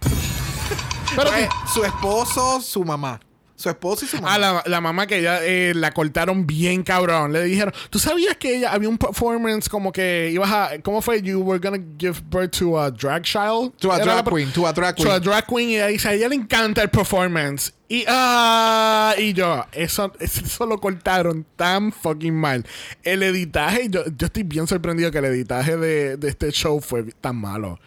[1.15, 3.19] Pero Eh, su esposo, su mamá.
[3.58, 4.34] Su esposo y su mamá.
[4.34, 7.32] a la, la mamá que ella eh, la cortaron bien cabrón.
[7.32, 10.72] Le dijeron, ¿tú sabías que ella había un performance como que ibas a...
[10.84, 11.22] ¿Cómo fue?
[11.22, 13.72] You were gonna give birth to a drag child.
[13.80, 15.22] To a drag queen, to a drag To a queen.
[15.24, 15.70] drag queen.
[15.70, 17.72] Y ella dice, a ella le encanta el performance.
[17.88, 22.65] Y, ah, y yo, eso, eso lo cortaron tan fucking mal.
[23.04, 27.04] El editaje, yo, yo estoy bien sorprendido que el editaje de, de este show fue
[27.22, 27.80] tan malo.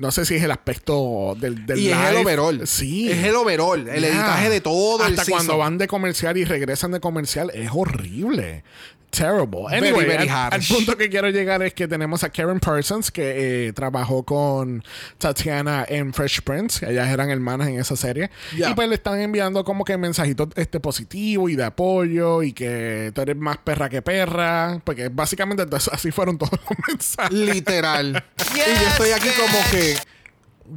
[0.00, 2.22] No sé si es el aspecto del, del y es el live.
[2.22, 2.66] overall.
[2.66, 3.10] Sí.
[3.10, 3.86] Es el overall.
[3.88, 4.08] El Yeah.
[4.08, 5.58] editaje de todo el Hasta cuando season.
[5.58, 8.64] van de comercial y regresan de comercial es horrible.
[9.10, 9.64] Terrible.
[9.68, 13.10] Very, Anyway, very al, al punto que quiero llegar es que tenemos a Karen Parsons
[13.10, 14.84] que eh, trabajó con
[15.18, 16.88] Tatiana en Fresh Prince.
[16.88, 18.30] Ellas eran hermanas en esa serie.
[18.54, 18.70] Yeah.
[18.70, 23.10] Y pues le están enviando como que mensajitos este positivo y de apoyo y que
[23.14, 24.80] tú eres más perra que perra.
[24.84, 27.32] Porque básicamente así fueron todos los mensajes.
[27.32, 28.24] Literal.
[28.54, 29.96] y yo estoy aquí como que.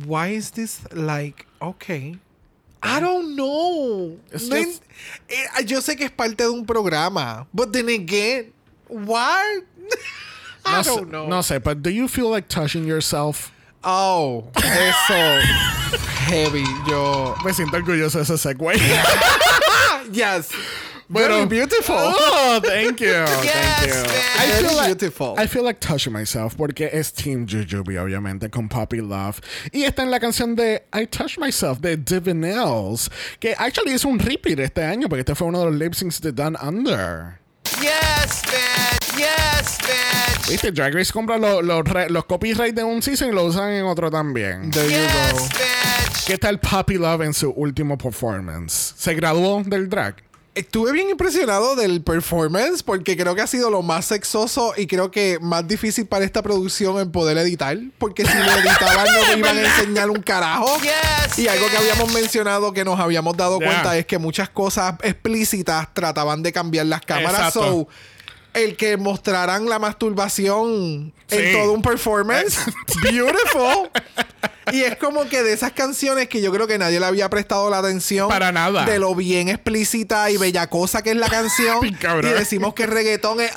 [0.07, 2.19] Why is this like okay?
[2.83, 4.17] I don't know.
[4.31, 4.81] It's No just-
[5.29, 8.51] en- eh, yo sé que es parte de un programa, but then again,
[8.87, 9.63] what?
[10.65, 11.27] I No sé, don't know.
[11.27, 13.51] no sé, but do you feel like touching yourself?
[13.83, 15.41] Oh, eso
[16.27, 16.63] heavy.
[16.87, 17.35] Yo.
[17.43, 18.77] Me siento orgulloso de ese segue.
[20.11, 20.51] Yes.
[21.11, 21.95] Pero- Very beautiful.
[21.97, 23.07] Oh, thank you.
[23.25, 23.93] thank Yes, you.
[23.93, 24.07] man.
[24.37, 25.35] I feel like, beautiful.
[25.37, 29.39] I feel like touching myself porque es Team Jujubee, obviamente, con Poppy Love.
[29.71, 34.19] Y está en la canción de I Touch Myself de Divinels, que actually es un
[34.19, 37.39] repeat este año porque este fue uno de los lip syncs de Down Under.
[37.81, 39.17] Yes, bitch.
[39.17, 40.49] Yes, bitch.
[40.49, 40.71] ¿Viste?
[40.71, 44.09] Drag Race compra los, los, los copyrights de un season y lo usan en otro
[44.11, 44.69] también.
[44.71, 45.39] There you Yes, go.
[45.47, 46.25] bitch.
[46.27, 48.93] ¿Qué tal Poppy Love en su último performance?
[48.97, 50.15] ¿Se graduó del drag?
[50.55, 55.09] Estuve bien impresionado del performance porque creo que ha sido lo más sexoso y creo
[55.09, 57.75] que más difícil para esta producción en poder editar.
[57.97, 60.67] Porque si lo editaban no me iban a enseñar un carajo.
[60.81, 63.67] Yes, Y algo que habíamos mencionado que nos habíamos dado Yeah.
[63.67, 67.47] cuenta es que muchas cosas explícitas trataban de cambiar las cámaras.
[67.47, 67.61] Exacto.
[67.63, 67.87] So,
[68.53, 71.37] el que mostraran la masturbación Sí.
[71.37, 72.59] en todo un performance,
[73.01, 73.89] beautiful.
[74.71, 77.69] Y es como que de esas canciones que yo creo que nadie le había prestado
[77.69, 78.29] la atención.
[78.29, 78.85] Para nada.
[78.85, 81.79] De lo bien explícita y bellacosa que es la canción.
[82.23, 83.51] Y decimos que reggaetón es.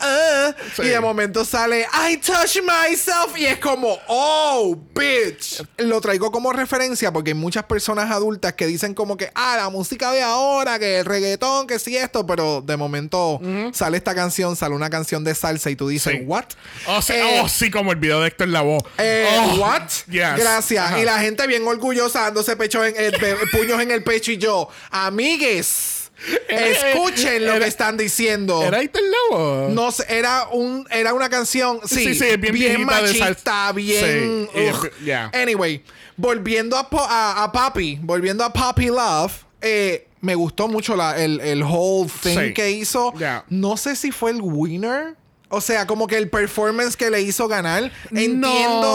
[0.75, 0.83] Sí.
[0.83, 3.37] Y de momento sale I touch myself.
[3.37, 5.63] Y es como, oh, bitch.
[5.79, 9.69] Lo traigo como referencia porque hay muchas personas adultas que dicen como que, ah, la
[9.71, 12.27] música de ahora, que el reggaetón, que sí esto.
[12.27, 13.41] Pero de momento
[13.73, 16.23] sale esta canción, sale una canción de salsa y tú dices, Sí.
[16.27, 16.45] what?
[16.87, 18.79] Oh, sí, Eh, oh, sí, como el video de Héctor Lavoe.
[18.99, 19.83] eh, Oh, what?
[20.09, 20.37] yes.
[20.37, 20.96] Gracias.
[20.97, 21.03] Ajá.
[21.03, 22.95] Y la gente bien orgullosa dándose pecho en,
[23.53, 26.11] puños en el pecho y yo, amigues,
[26.49, 28.63] escuchen lo era- que están diciendo.
[28.63, 29.73] ¿Era Héctor Lavoe?
[29.75, 34.49] no sé, era un era una canción, sí, Sí, sí, bien de machista, bien.
[34.53, 34.91] Sí, y- ugh.
[35.05, 35.31] yeah.
[35.35, 35.83] Anyway,
[36.17, 41.23] volviendo a, Po- a, a Papi, volviendo a Papi Love, eh, me gustó mucho la,
[41.23, 42.55] el, el whole thing Sí.
[42.55, 43.13] que hizo.
[43.19, 43.45] Yeah.
[43.49, 45.15] No sé si fue el winner.
[45.49, 47.93] O sea, como que el performance que le hizo ganar.
[48.11, 48.41] Entiendo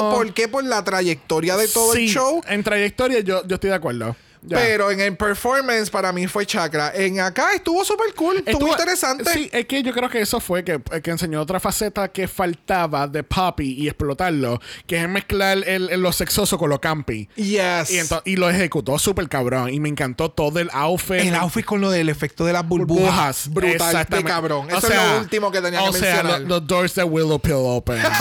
[0.09, 0.11] No.
[0.15, 2.41] por qué, por la trayectoria de todo Sí, el show.
[2.47, 4.15] En trayectoria yo, yo estoy de acuerdo.
[4.43, 4.57] Ya.
[4.57, 6.91] Pero en el performance para mí fue chakra.
[6.95, 9.31] En acá estuvo súper cool, estuvo, interesante.
[9.31, 13.07] Sí, es que yo creo que eso fue que, que enseñó otra faceta que faltaba
[13.07, 17.29] de Poppy y explotarlo, que es mezclar el, el- lo sexoso con lo campy.
[17.35, 17.91] Yes.
[18.25, 19.69] Y, y lo ejecutó súper cabrón.
[19.71, 21.19] Y me encantó todo el outfit.
[21.19, 23.47] el outfit con lo del efecto de las burbujas.
[23.51, 24.65] Brutal de cabrón.
[24.71, 26.41] O Eso sea, es lo último que tenía o que sea, mencionar.
[26.41, 28.01] lo- los doors that Willow Pill open.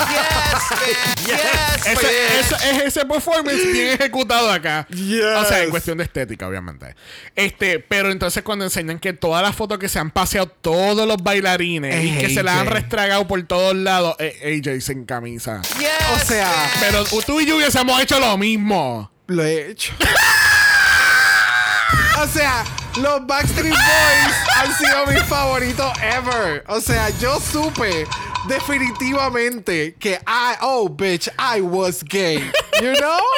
[0.51, 1.27] Yes, bitch.
[1.31, 4.85] Yes, ese, ese- es ese performance bien ejecutado acá.
[4.91, 5.23] Yes.
[5.37, 6.95] O sea, en cuestión de estética, obviamente.
[7.35, 11.17] Este, pero entonces cuando enseñan que todas las fotos que se han paseado todos los
[11.17, 15.61] bailarines Es y que se las han restragado por todos lados, eh, AJ sin camisa.
[15.79, 15.89] Yes,
[16.21, 19.11] o sea, Pero tú y yo hubiésemos hecho lo mismo.
[19.27, 19.93] Lo he hecho.
[22.21, 22.63] o sea,
[22.99, 26.63] los Backstreet Boys han sido mis favoritos ever.
[26.67, 28.05] O sea, yo supe
[28.47, 32.51] definitivamente que I, oh, bitch, I was gay.
[32.81, 33.19] You know?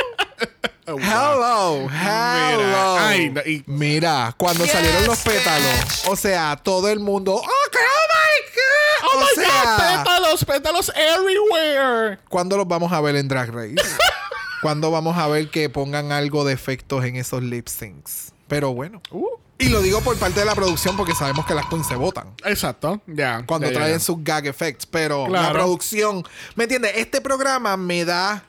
[0.85, 1.87] Oh, wow.
[1.87, 2.97] Hello, hello.
[2.99, 7.41] ay, no, y- Mira, cuando Yes, salieron los pétalos, o sea, todo el mundo, oh,
[7.41, 9.05] oh my god.
[9.05, 12.19] Oh o my sea, god, pétalos, pétalos everywhere.
[12.27, 13.75] ¿Cuándo los vamos a ver en Drag Race?
[14.61, 18.32] ¿Cuándo vamos a ver que pongan algo de efectos en esos lip syncs?
[18.53, 19.01] Pero bueno.
[19.09, 19.25] Uh,
[19.57, 22.27] Y lo digo por parte de la producción porque sabemos que las queens se votan.
[22.45, 23.43] exacto, ya.
[23.47, 24.85] Cuando ya, ya, traen sus gag effects.
[24.85, 26.23] Pero la producción.
[26.55, 26.91] ¿Me entiendes?
[26.95, 28.43] Este programa me da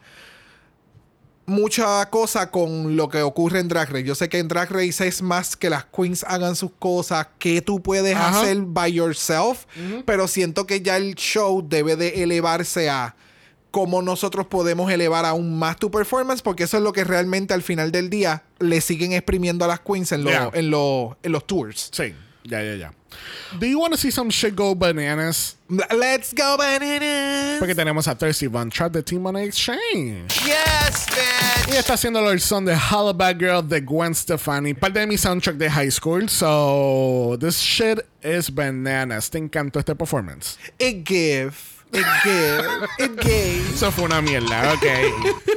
[1.47, 4.05] mucha cosa con lo que ocurre en Drag Race.
[4.05, 7.63] Yo sé que en Drag Race es más que las queens hagan sus cosas, que
[7.63, 8.43] tú puedes Ajá.
[8.43, 9.65] hacer by yourself,
[10.05, 13.15] pero siento que ya el show debe de elevarse a
[13.75, 17.63] cómo nosotros podemos elevar aún más tu performance, porque eso es lo que realmente al
[17.63, 20.51] final del día le siguen exprimiendo a las queens en, lo- Yeah.
[20.55, 21.89] en, lo- en los tours.
[21.93, 22.93] Sí, ya, ya, ya.
[23.59, 25.57] Do you want to see some shit go bananas?
[25.69, 27.59] Let's go bananas.
[27.59, 30.29] Porque tenemos a Thirsty Von Trapp de Team on Exchange.
[30.45, 31.75] Yes, bitch.
[31.75, 34.75] Y está haciendo la versión de Hollaback Girl de Gwen Stefani.
[34.75, 36.29] Parte de mi soundtrack de high school.
[36.29, 39.31] So, this shit is bananas.
[39.31, 40.59] ¿Te encantó este performance?
[40.79, 41.55] It give.
[41.95, 42.89] It give.
[42.99, 43.71] It gave.
[43.75, 44.85] Eso fue una mierda, ok.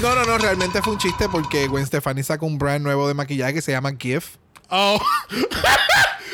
[0.00, 0.38] No, no, no.
[0.38, 3.72] Realmente fue un chiste porque Gwen Stefani sacó un brand nuevo de maquillaje que se
[3.72, 4.36] llama GIF.
[4.70, 5.00] oh,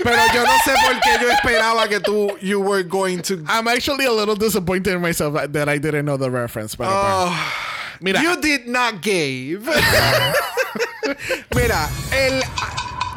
[0.02, 3.36] Pero yo no sé por qué yo esperaba que tú, you were going to.
[3.48, 6.76] I'm actually a little disappointed in myself that I didn't know the reference.
[6.78, 9.64] Oh, pues, mira, You did not give.
[11.54, 12.42] Mira, él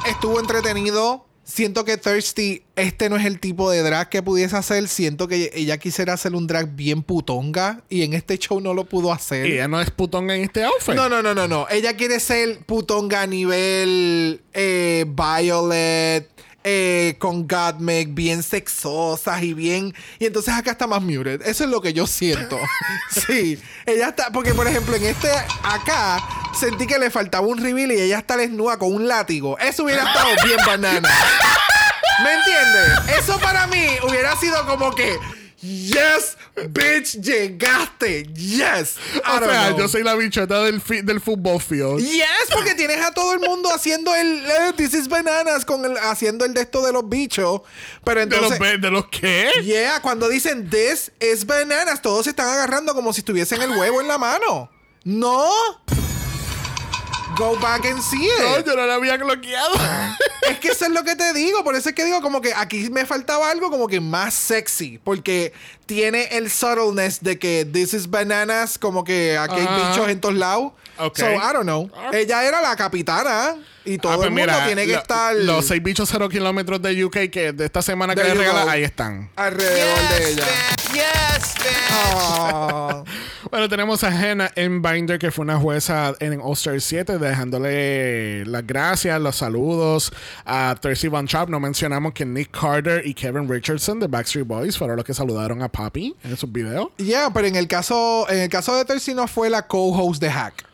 [0.05, 1.25] estuvo entretenido.
[1.57, 4.87] Siento que Thirsty, este no es el tipo de drag que pudiese hacer.
[4.87, 8.85] Siento que ella quisiera hacer un drag bien putonga y en este show no lo
[8.85, 9.47] pudo hacer.
[9.47, 10.93] ella no es putón en este outfit.
[10.93, 11.65] No, no, no, no, no.
[11.71, 16.29] Ella quiere ser putonga a nivel eh, Violet,
[16.63, 19.95] eh, con Godmeg, bien sexosas y bien.
[20.19, 21.41] Y entonces acá está más muted.
[21.43, 22.59] Eso es lo que yo siento.
[23.09, 23.57] sí.
[23.87, 24.31] Ella está.
[24.31, 25.31] Porque, por ejemplo, en este
[25.63, 26.23] acá
[26.59, 29.57] sentí que le faltaba un reveal y ella está desnuda con un látigo.
[29.59, 31.09] Eso hubiera estado bien banana.
[32.23, 33.19] ¿Me entiendes?
[33.19, 35.17] Eso para mí hubiera sido como que.
[35.59, 36.37] Yes,
[36.69, 38.23] bitch, llegaste.
[38.31, 38.97] Yes.
[39.15, 39.79] I O sea, know.
[39.79, 41.97] yo soy la bichota del, del fútbol field.
[41.99, 45.97] Yes, porque tienes a todo el mundo haciendo el eh, This is Bananas con el,
[45.97, 47.61] haciendo el de esto de los bichos.
[48.03, 49.49] Pero ¿De los, entonces, ¿De los qué?
[49.63, 53.99] yeah, cuando dicen This is Bananas, todos se están agarrando como si tuviesen el huevo
[53.99, 54.69] en la mano.
[55.05, 55.49] No.
[57.37, 58.39] Go back and see it.
[58.39, 59.73] No, yo no la había bloqueado.
[60.49, 61.61] Es que eso es lo que te digo.
[61.63, 64.97] Por eso es que digo como que aquí me faltaba algo como que más sexy.
[65.03, 65.51] Porque
[65.85, 69.89] tiene el subtleness de que this is bananas, como que aquí hay Ajá.
[69.89, 70.71] bichos en todos lados.
[70.97, 71.17] Ok.
[71.17, 71.91] So, I don't know.
[72.13, 73.55] Ella era la capitana
[73.87, 76.29] y todo Ah, pues el mundo mira, tiene que lo- estar Los seis bichos cero
[76.29, 78.69] kilómetros de UK que de esta semana que le you regala, go.
[78.69, 79.29] ahí están.
[79.35, 80.43] alrededor de ella.
[80.45, 80.93] bitch.
[80.93, 83.07] Yes, bitch.
[83.49, 84.81] Bueno, tenemos a Hannah M.
[84.81, 90.11] Binder, que fue una jueza en All Star 7, dejándole las gracias, los saludos
[90.45, 91.47] a Thirsty Von Trapp.
[91.47, 95.61] No mencionamos que Nick Carter y Kevin Richardson de Backstreet Boys fueron los que saludaron
[95.63, 96.89] a Papi en sus videos.
[96.97, 100.29] Yeah, pero en el caso, en el caso de Tercy no fue la co-host de
[100.29, 100.65] Hack.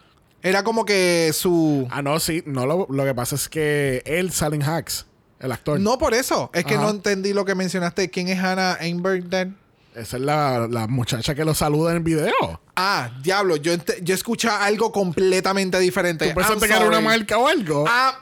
[0.44, 1.88] Era como que su.
[1.90, 2.44] Ah, no, sí.
[2.46, 5.06] No, lo, lo que pasa es que él sale en Hacks,
[5.40, 5.80] el actor.
[5.80, 6.52] No por eso.
[6.54, 6.84] Es que Ajá.
[6.84, 8.10] no entendí lo que mencionaste.
[8.10, 9.54] ¿Quién es Hannah Einberg?
[9.96, 12.34] Esa es la, la muchacha que lo saluda en el video.
[12.76, 16.28] Ah, diablo, yo, yo escuché algo completamente diferente.
[16.30, 17.86] ¿Tú pensaste que era una marca o algo?
[17.88, 18.18] Ah,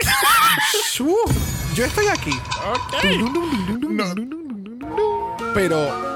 [1.73, 2.37] yo estoy aquí,
[2.71, 3.89] ok.
[3.89, 4.13] No,
[5.53, 6.10] pero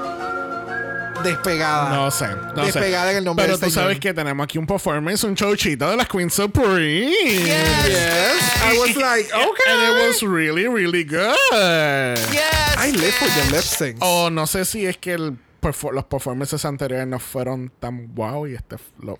[1.26, 1.90] despegada.
[1.90, 2.28] no sé.
[2.54, 2.72] No sé.
[2.72, 3.74] Despegada en el nombre Pero tú Señor.
[3.84, 7.10] sabes que tenemos aquí un performance, un showchito de las Queen Supreme.
[7.10, 9.72] Yes, I was like, okay.
[9.72, 11.34] And it was really, really good.
[11.50, 13.98] Yes, I live for the lip syncs.
[14.00, 15.36] O no sé si es que el
[15.92, 19.18] los performances anteriores no fueron tan wow y este lo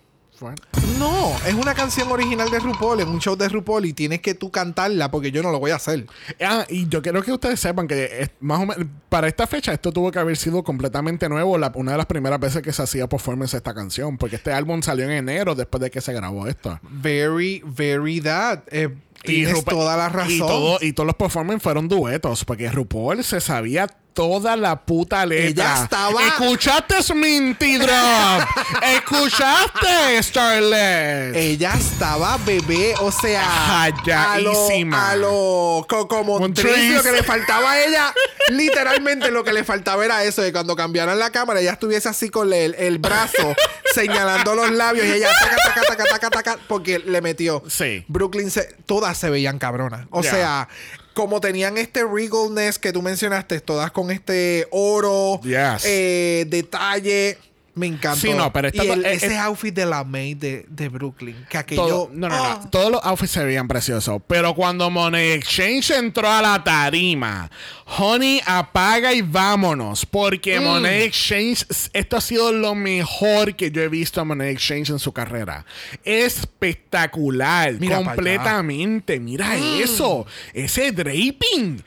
[0.98, 4.34] No, es una canción original de RuPaul, es un show de RuPaul y tienes que
[4.34, 6.06] tú cantarla porque yo no lo voy a hacer.
[6.40, 9.72] Ah, y yo quiero que ustedes sepan que es- más o menos para esta fecha
[9.72, 12.82] esto tuvo que haber sido completamente nuevo, la- una de las primeras veces que se
[12.82, 16.46] hacía performance esta canción, porque este álbum salió en enero después de que se grabó
[16.46, 16.78] esto.
[16.82, 18.60] Very, very that.
[18.70, 18.88] Eh,
[19.22, 20.32] tienes Rupa- toda la razón.
[20.32, 25.26] Y, todo- y todos los performances fueron duetos, porque RuPaul se sabía toda la puta
[25.26, 25.46] letra.
[25.74, 28.42] Ella estaba- ¿Escuchaste Minty Drop?
[28.82, 31.36] ¿Escuchaste Starlet?
[31.36, 34.52] Ella estaba bebé, o sea, a lo,
[34.94, 36.38] a lo co- como.
[36.52, 38.14] Tris, lo que le faltaba a ella,
[38.50, 42.28] literalmente lo que le faltaba era eso, de cuando cambiaran la cámara, ella estuviese así
[42.30, 43.54] con el, el brazo
[44.00, 47.62] señalando los labios y ella taca, taca, taca, taca, taca, porque le metió.
[47.68, 48.04] Sí.
[48.08, 50.06] Brooklyn, se- todas se veían cabronas.
[50.10, 50.68] O sea,
[51.14, 55.84] como tenían este regalness que tú mencionaste, todas con este oro, Yes.
[55.86, 57.38] eh, detalle.
[57.76, 58.20] Me encantó.
[58.22, 60.88] Sí, no, pero esta- y el- eh, ese eh, outfit de la maid de, de
[60.88, 61.86] Brooklyn, que aquello...
[61.86, 62.60] Todo- no, no, Ah.
[62.64, 62.70] no.
[62.70, 64.22] Todos los outfits se veían preciosos.
[64.26, 67.50] Pero cuando Money Exchange entró a la tarima,
[67.98, 70.06] Honey, apaga y vámonos.
[70.06, 70.64] Porque Mm.
[70.64, 74.98] Money Exchange, esto ha sido lo mejor que yo he visto a Money Exchange en
[74.98, 75.64] su carrera.
[76.02, 77.74] Espectacular.
[77.78, 79.20] Mira completamente.
[79.20, 79.82] Mira Mm.
[79.82, 80.26] eso.
[80.54, 81.82] Ese draping.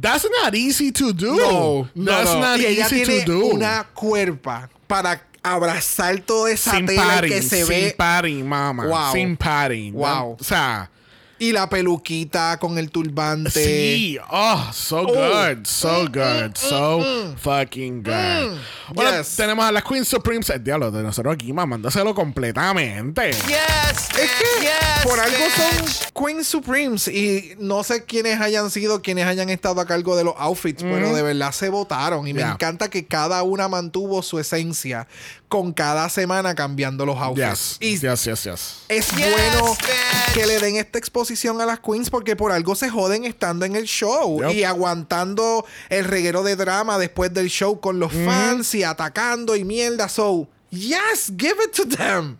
[0.00, 1.34] That's not easy to do.
[1.36, 2.40] No, no, That's no.
[2.40, 3.44] not y ella easy tiene to do.
[3.46, 8.86] una cuerpa para abrazar toda esa sin tela que se sin ve padding, mamá.
[8.86, 9.12] Wow.
[9.12, 9.92] Sin padding.
[9.92, 10.36] Wow.
[10.40, 10.90] O sea,
[11.38, 13.50] y la peluquita con el turbante.
[13.50, 18.58] Sí, oh, so good, so good, so fucking good.
[18.94, 19.36] Bueno, Yes.
[19.36, 23.30] tenemos a las Queen Supremes, el diablo de nosotros aquí mamándoselo completamente.
[23.32, 24.30] Yes, Es bitch.
[24.38, 25.86] que yes, por algo bitch.
[25.86, 30.24] son Queen Supremes y no sé quiénes hayan sido quienes hayan estado a cargo de
[30.24, 34.38] los outfits, pero de verdad se votaron y me encanta que cada una mantuvo su
[34.38, 35.06] esencia
[35.48, 37.78] con cada semana cambiando los outfits.
[37.78, 38.76] Yes, Y yes, yes, yes.
[38.88, 40.34] es Yes, bueno bitch.
[40.34, 41.27] que le den esta exposición
[41.60, 44.50] a las queens porque por algo se joden estando en el show Yep.
[44.52, 49.64] y aguantando el reguero de drama después del show con los fans y atacando y
[49.64, 50.08] mierda.
[50.08, 52.36] So, yes, give it to them.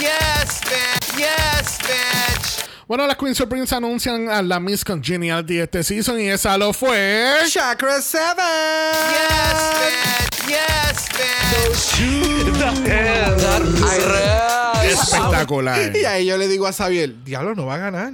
[0.00, 1.16] Yes, bitch.
[1.16, 2.64] Yes, bitch.
[2.86, 6.72] Bueno, las Queen Supremes anuncian a la Miss Congeniality de este season y esa lo
[6.72, 7.34] fue.
[7.48, 8.40] Chakra 7.
[10.48, 10.48] Yes, bitch.
[10.48, 11.98] Yes, bitch.
[14.84, 15.94] Espectacular.
[15.96, 18.12] Y ahí yo le digo a Xavier, diablo, no va a ganar.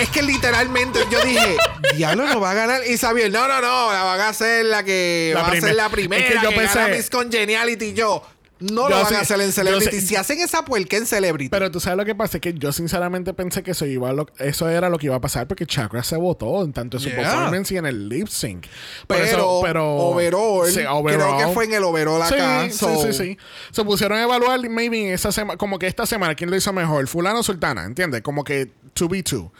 [0.00, 1.56] Es que literalmente yo dije,
[1.94, 2.80] diablo no va a ganar.
[2.86, 5.74] Y Xavier, no, no, no, la van a hacer la que La va a ser
[5.74, 6.26] la es primera.
[6.28, 7.94] que yo que pensé- Miss Congeniality.
[7.94, 8.22] Yo,
[8.60, 10.00] no Yo lo van a hacer en Celebrity.
[10.00, 11.48] si hacen esa puerca en Celebrity.
[11.48, 14.12] Pero tú sabes lo que pasa, es que yo sinceramente pensé que eso, iba a
[14.12, 17.02] lo- eso era lo que iba a pasar porque Chakra se votó en tanto en
[17.02, 17.18] su Yeah.
[17.22, 18.66] performance y en el lip sync.
[19.06, 22.64] Pero, eso- pero overall, Sí, creo que fue en el overall acá.
[22.64, 23.38] Sí, so- sí, sí, sí.
[23.70, 27.06] Se pusieron a evaluar, maybe esa semana, como que esta semana, ¿quién lo hizo mejor?
[27.08, 28.22] Fulano o Sultana, ¿entiendes?
[28.22, 29.50] Como que 2v2.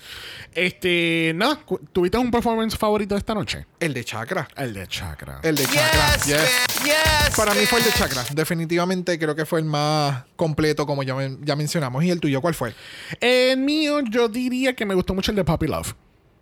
[0.55, 3.67] Este, no, cu- ¿tuviste un performance favorito de esta noche?
[3.81, 4.49] El de Chakra.
[4.57, 5.41] El de Chakra.
[5.43, 6.17] El de Chakra.
[6.27, 7.37] Yes, Yes.
[7.37, 7.93] Para mí fue el de.
[7.93, 8.25] Chakra.
[8.33, 12.03] Definitivamente creo que fue el más completo, como ya, men- ya mencionamos.
[12.05, 12.75] ¿Y el tuyo cuál fue?
[13.21, 15.95] El mío, yo diría que me gustó mucho el de Puppy Love.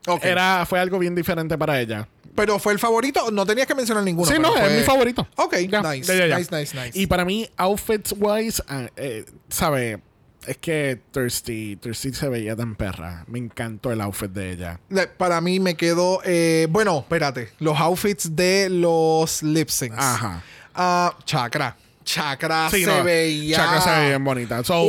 [0.06, 0.24] Ok.
[0.24, 2.08] Era, fue algo bien diferente para ella.
[2.34, 3.30] Pero fue el favorito.
[3.30, 4.30] No tenías que mencionar ninguno.
[4.30, 5.26] sí, no, fue- es mi favorito.
[5.36, 6.90] Ok, nice, nice, nice, nice.
[6.94, 10.00] Y para mí, outfits wise, ah, eh, ¿sabe?
[10.46, 13.24] Es que Thirsty, Thirsty se veía tan perra.
[13.26, 14.80] Me encantó el outfit de ella.
[15.16, 16.20] Para mí me quedó.
[16.24, 17.50] eh, bueno, espérate.
[17.58, 19.96] Los outfits de los lip syncs.
[19.98, 20.42] Ajá.
[20.74, 21.76] Ah, Chakra.
[22.04, 23.56] Chakra Sí, se no, veía.
[23.56, 24.62] Chakra se veía bien bonita.
[24.62, 24.84] So,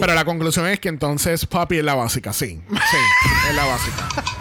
[0.00, 2.62] Pero la conclusión es que entonces Puppy es la básica, sí.
[2.70, 2.96] Sí,
[3.50, 4.08] es la básica.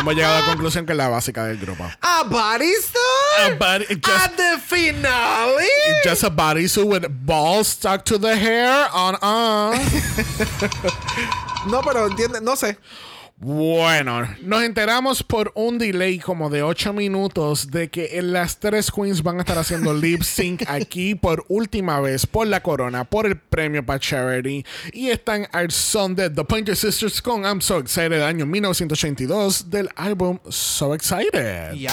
[0.00, 1.84] Hemos llegado a la conclusión que es la básica del grupo.
[2.02, 3.58] A bodysuit.
[3.58, 5.68] Body- just- At the finale.
[6.04, 9.76] Just a bodysuit with balls stuck to the hair on uh.
[11.66, 12.76] No, pero entiende, no sé.
[13.46, 19.22] Bueno, nos enteramos por un delay como de 8 minutos de que las tres queens
[19.22, 23.36] van a estar haciendo lip sync aquí por última vez por la corona, por el
[23.36, 24.64] premio para Charity.
[24.94, 29.68] Y están al son de The Pointer Sisters con I'm So Excited del año 1982
[29.68, 31.74] del álbum So Excited.
[31.74, 31.92] Ya.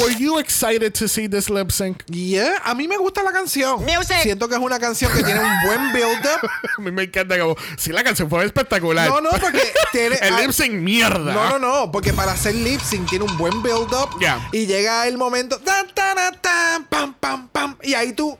[0.00, 2.02] Were you excited to see this lip sync?
[2.08, 3.84] Yeah, a mí me gusta la canción.
[3.84, 4.16] Music.
[4.24, 6.50] Siento que es una canción que tiene un buen build-up.
[6.78, 9.08] A mí me encanta como, si la canción fue espectacular.
[9.08, 9.62] No, no, porque
[10.08, 10.28] tiene.
[10.28, 11.32] el lip sync mierda.
[11.32, 14.18] No, no, no, porque para hacer lip sync tiene un buen build-up.
[14.20, 14.48] Ya.
[14.52, 15.58] Y llega el momento.
[15.58, 17.76] tan, tan, tan, tan, pam, pam, pam.
[17.82, 18.38] Y ahí tú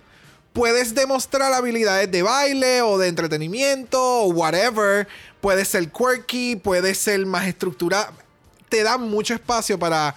[0.53, 5.07] puedes demostrar habilidades de baile o de entretenimiento o whatever.
[5.41, 8.13] Puede ser quirky, puede ser más estructurado.
[8.69, 10.15] Te da mucho espacio para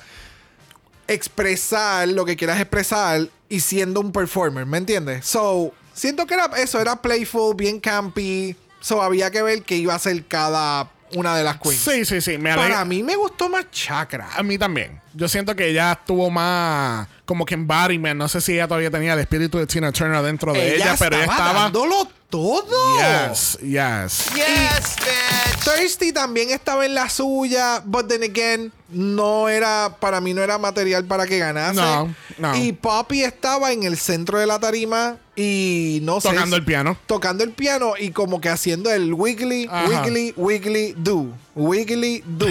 [1.08, 5.26] expresar lo que quieras expresar y siendo un performer, ¿me entiendes?
[5.26, 8.56] So, Siento que era eso, era playful, bien campy.
[8.82, 11.80] So había que ver qué iba a ser cada una de las queens.
[11.80, 12.38] Sí, sí, sí.
[12.38, 12.74] Me alegra.
[12.74, 14.30] Para mí me gustó más Chakra.
[14.36, 15.02] A mí también.
[15.14, 18.18] Yo siento que ella estuvo más como que embodiment.
[18.18, 21.16] No sé si ella todavía tenía el espíritu de Tina Turner dentro de ella, pero
[21.16, 21.54] ella estaba.
[21.54, 22.98] dándolo todo.
[22.98, 24.26] Yes, yes.
[24.34, 25.64] Yes, bitch.
[25.64, 30.58] Thirsty también estaba en la suya, but then again, no era, para mí no era
[30.58, 31.80] material para que ganase.
[31.80, 32.56] No, no.
[32.58, 36.30] Y Poppy estaba en el centro de la tarima y no sé.
[36.30, 36.98] Tocando el piano.
[37.08, 39.88] Tocando el piano y como que haciendo el wiggly, Ajá.
[39.88, 41.28] wiggly, wiggly, do.
[41.56, 42.46] Wiggly, do.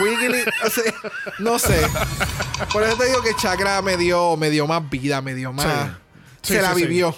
[0.00, 0.94] Wiggly, o sea,
[1.38, 1.80] no sé.
[2.72, 5.90] Por eso te digo que Chakra me dio, me dio más vida, me dio más.
[6.42, 6.54] Sí.
[6.54, 7.14] se Sí, la sí, vivió.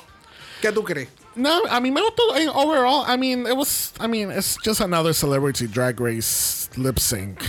[0.61, 1.09] ¿Qué tú crees?
[1.37, 2.37] No, a mí me gustó.
[2.37, 3.93] eh, Overall, I mean, it was.
[4.01, 7.41] I mean, it's just another celebrity drag race lip sync.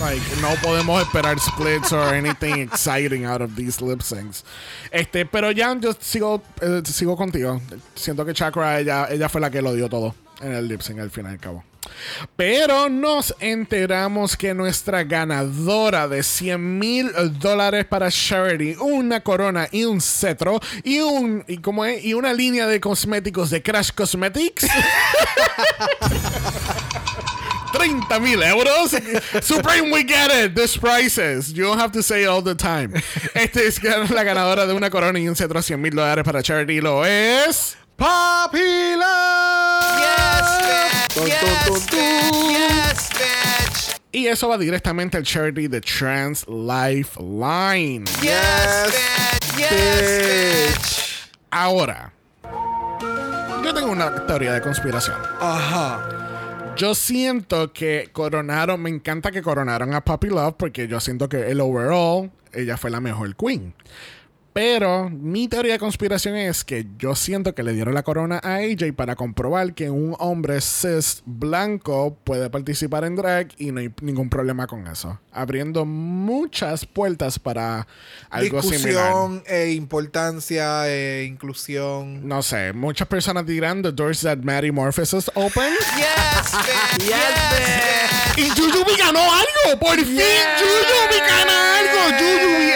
[0.00, 4.44] Like, no podemos esperar splits or anything exciting out of these lip syncs.
[4.90, 7.60] Este, pero ya yo sigo, eh, sigo contigo.
[7.94, 11.00] Siento que Chakra, ella, ella fue la que lo dio todo en el lip sync
[11.00, 11.64] al fin y al cabo.
[12.36, 19.84] Pero nos enteramos que nuestra ganadora de 100 mil dólares para charity, una corona y
[19.84, 24.66] un cetro y un y cómo es y una línea de cosméticos de Crash Cosmetics.
[27.74, 28.94] 30 mil euros.
[29.42, 30.54] Supreme, we get it.
[30.54, 31.52] This prices.
[31.52, 32.94] You don't have to say it all the time.
[33.34, 36.80] Este es la ganadora de una corona y un cetro 100 mil dólares para charity.
[36.80, 37.76] Lo es.
[37.96, 40.00] ¡Papi Love!
[40.00, 41.26] Yes, bitch.
[41.26, 42.50] Yes, bitch.
[42.50, 44.00] Yes, bitch.
[44.12, 48.04] Y eso va directamente al charity de Trans Lifeline.
[48.22, 49.56] Yes, bitch.
[49.58, 51.30] Yes, bitch.
[51.50, 52.12] Ahora,
[53.62, 55.16] yo tengo una teoría de conspiración.
[55.40, 56.23] Ajá.
[56.76, 61.50] Yo siento que coronaron, me encanta que coronaron a Puppy Love porque yo siento que
[61.50, 63.74] el overall, ella fue la mejor queen.
[64.54, 68.58] Pero mi teoría de conspiración es que yo siento que le dieron la corona a
[68.58, 73.92] AJ para comprobar que un hombre cis blanco puede participar en drag y no hay
[74.00, 75.18] ningún problema con eso.
[75.32, 77.88] Abriendo muchas puertas para
[78.30, 79.06] algo similar.
[79.08, 82.28] Discusión, eh, importancia, eh, inclusión.
[82.28, 85.72] No sé, muchas personas dirán the doors that Maddie Morpheus is open.
[85.96, 87.08] Yes, bitch.
[87.08, 88.38] Yes, bitch.
[88.38, 89.80] Y Jujubee ganó algo.
[89.80, 92.18] Por fin Jujubee gana algo.
[92.18, 92.73] Jujubee es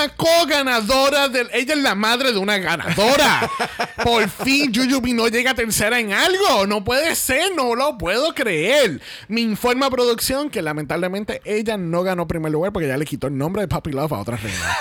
[0.00, 1.48] una co-ganadora del.
[1.52, 3.50] Ella es la madre de una ganadora.
[4.02, 6.66] Por fin Jujubee no llega tercera en algo.
[6.66, 9.00] No puede ser, no lo puedo creer.
[9.28, 13.36] Me informa producción que lamentablemente ella no ganó primer lugar porque ya le quitó el
[13.36, 14.76] nombre de Puppy Love a otra reina.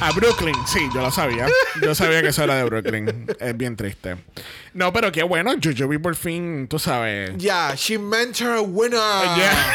[0.00, 1.46] A Brooklyn, sí, yo lo sabía.
[1.80, 3.26] Yo sabía que eso era de Brooklyn.
[3.40, 4.16] Es bien triste.
[4.74, 7.32] No, pero qué bueno, Jujubee por fin, tú sabes.
[7.38, 8.98] Ya, she meant her winner.
[9.36, 9.74] Yeah.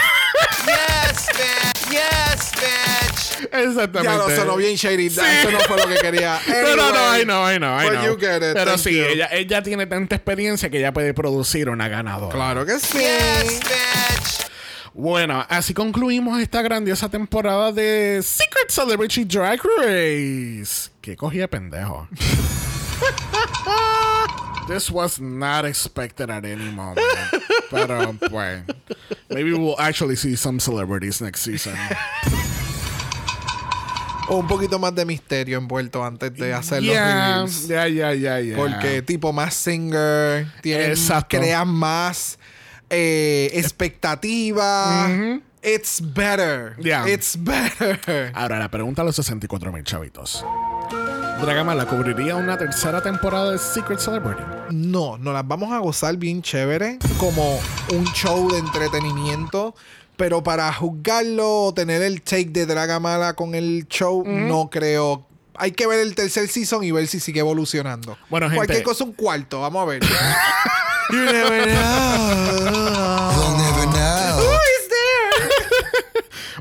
[0.68, 1.92] Yes, bitch.
[1.92, 3.11] Yes, bitch.
[3.52, 4.04] Exactamente.
[4.04, 5.10] Ya lo sonó bien shady.
[5.10, 5.20] Sí.
[5.20, 6.40] Eso no fue lo que quería.
[6.48, 8.06] No, no, no, Anyway, I know, I know, I but know.
[8.06, 8.54] you get it.
[8.54, 9.04] Pero Thank sí, you.
[9.06, 12.34] ella, ella tiene tanta experiencia que ella puede producir una ganadora.
[12.34, 13.00] Claro que sí.
[13.00, 14.52] Yes, bitch.
[14.94, 20.90] Bueno, así concluimos esta grandiosa temporada de Secret Celebrity Drag Race.
[21.02, 22.08] Que cogí de pendejo.
[24.68, 27.00] This was not expected at any moment.
[27.70, 28.64] Pero, pues,
[29.30, 31.76] maybe we'll actually see some celebrities next season.
[34.30, 37.68] O un poquito más de misterio envuelto antes de hacer los Yeah, reviews.
[37.68, 38.56] yeah, yeah, yeah, yeah.
[38.58, 41.38] Porque tipo más singer, tienen, Exacto.
[41.38, 42.38] crean más
[42.90, 45.10] eh, expectativa.
[45.64, 46.76] It's better.
[46.80, 47.08] Yeah.
[47.08, 48.32] It's better.
[48.34, 50.44] Ahora, la pregunta a los 64 mil chavitos.
[51.42, 54.42] Dragamala cubriría una tercera temporada de Secret Celebrity.
[54.72, 57.60] No, nos las vamos a gozar bien chévere, como
[57.94, 59.76] un show de entretenimiento.
[60.22, 65.26] Pero para juzgarlo o tener el take de Dragamala con el show, no creo.
[65.56, 68.16] Hay que ver el tercer season y ver si sigue evolucionando.
[68.30, 69.62] Bueno, gente- Cualquier cosa, un cuarto.
[69.62, 70.04] Vamos a ver.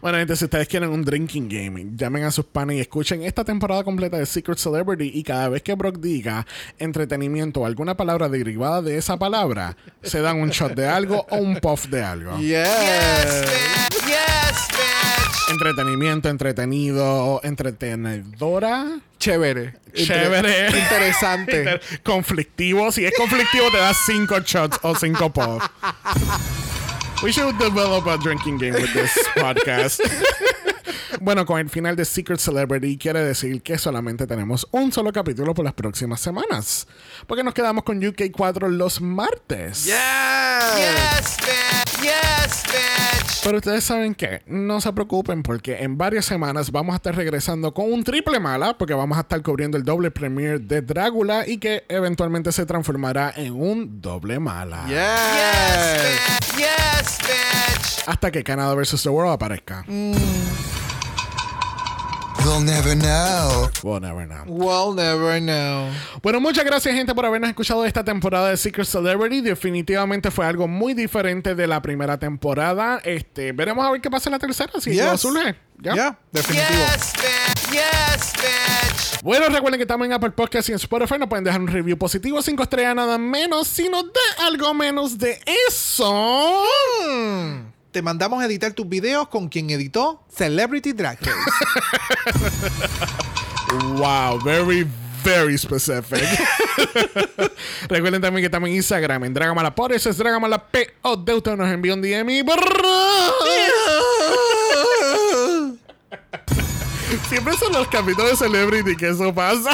[0.00, 3.44] Bueno, gente, si ustedes quieren un drinking game, llamen a sus panes y escuchen esta
[3.44, 6.46] temporada completa de Secret Celebrity y cada vez que Brock diga
[6.78, 11.36] entretenimiento o alguna palabra derivada de esa palabra, se dan un shot de algo o
[11.36, 12.38] un puff de algo.
[12.38, 13.40] Yes, Yes.
[13.42, 14.06] bitch.
[14.06, 15.50] Yes, bitch.
[15.50, 19.00] Entretenimiento, entretenido, entretenedora.
[19.18, 19.74] Chévere.
[19.88, 20.66] Inter- Chévere.
[20.78, 21.58] Interesante.
[21.58, 22.90] Inter- conflictivo.
[22.90, 25.68] Si es conflictivo, te das cinco shots o cinco puffs.
[27.22, 30.00] We should develop a drinking game with this podcast.
[31.20, 35.54] Bueno, con el final de Secret Celebrity quiere decir que solamente tenemos un solo capítulo
[35.54, 36.86] por las próximas semanas.
[37.26, 39.84] Porque nos quedamos con UK4 los martes.
[39.84, 39.94] Yes,
[41.38, 42.02] bitch.
[42.02, 43.42] Yes, bitch.
[43.42, 47.72] Pero ustedes saben que no se preocupen porque en varias semanas vamos a estar regresando
[47.72, 51.58] con un triple mala porque vamos a estar cubriendo el doble premiere de Drácula y
[51.58, 54.86] que eventualmente se transformará en un doble mala.
[54.86, 56.58] Yes, bitch.
[56.58, 58.04] Yes, bitch.
[58.06, 59.02] Hasta que Canada vs.
[59.02, 59.84] The World aparezca.
[62.50, 63.70] We'll never know.
[63.84, 64.42] We'll never know.
[64.48, 65.88] We'll never know.
[66.20, 69.40] Bueno, muchas gracias, gente, por habernos escuchado esta temporada de Secret Celebrity.
[69.40, 73.00] Definitivamente fue algo muy diferente de la primera temporada.
[73.04, 75.04] Este, veremos a ver qué pasa en la tercera, si Yes.
[75.04, 75.54] lo surge.
[75.78, 75.94] ¿Ya?
[75.94, 76.80] Ya, definitivo.
[76.92, 77.70] Yes, bitch.
[77.72, 79.22] Yes, bitch.
[79.22, 81.18] Bueno, recuerden que estamos en Apple Podcast y en Spotify.
[81.20, 83.68] Nos pueden dejar un review positivo, cinco estrellas, nada menos.
[83.68, 85.38] Si nos da algo menos de
[85.68, 86.64] eso.
[87.90, 91.34] Te mandamos a editar tus videos con quien editó Celebrity Drag Race.
[93.94, 94.84] Wow, very,
[95.22, 96.24] very specific.
[97.88, 100.92] Recuerden también que estamos en Instagram, en Dragamala por eso es Dragamala P.
[101.02, 102.42] O de usted nos envió un DM y.
[107.28, 109.70] Siempre son los capítulos de Celebrity que eso pasa.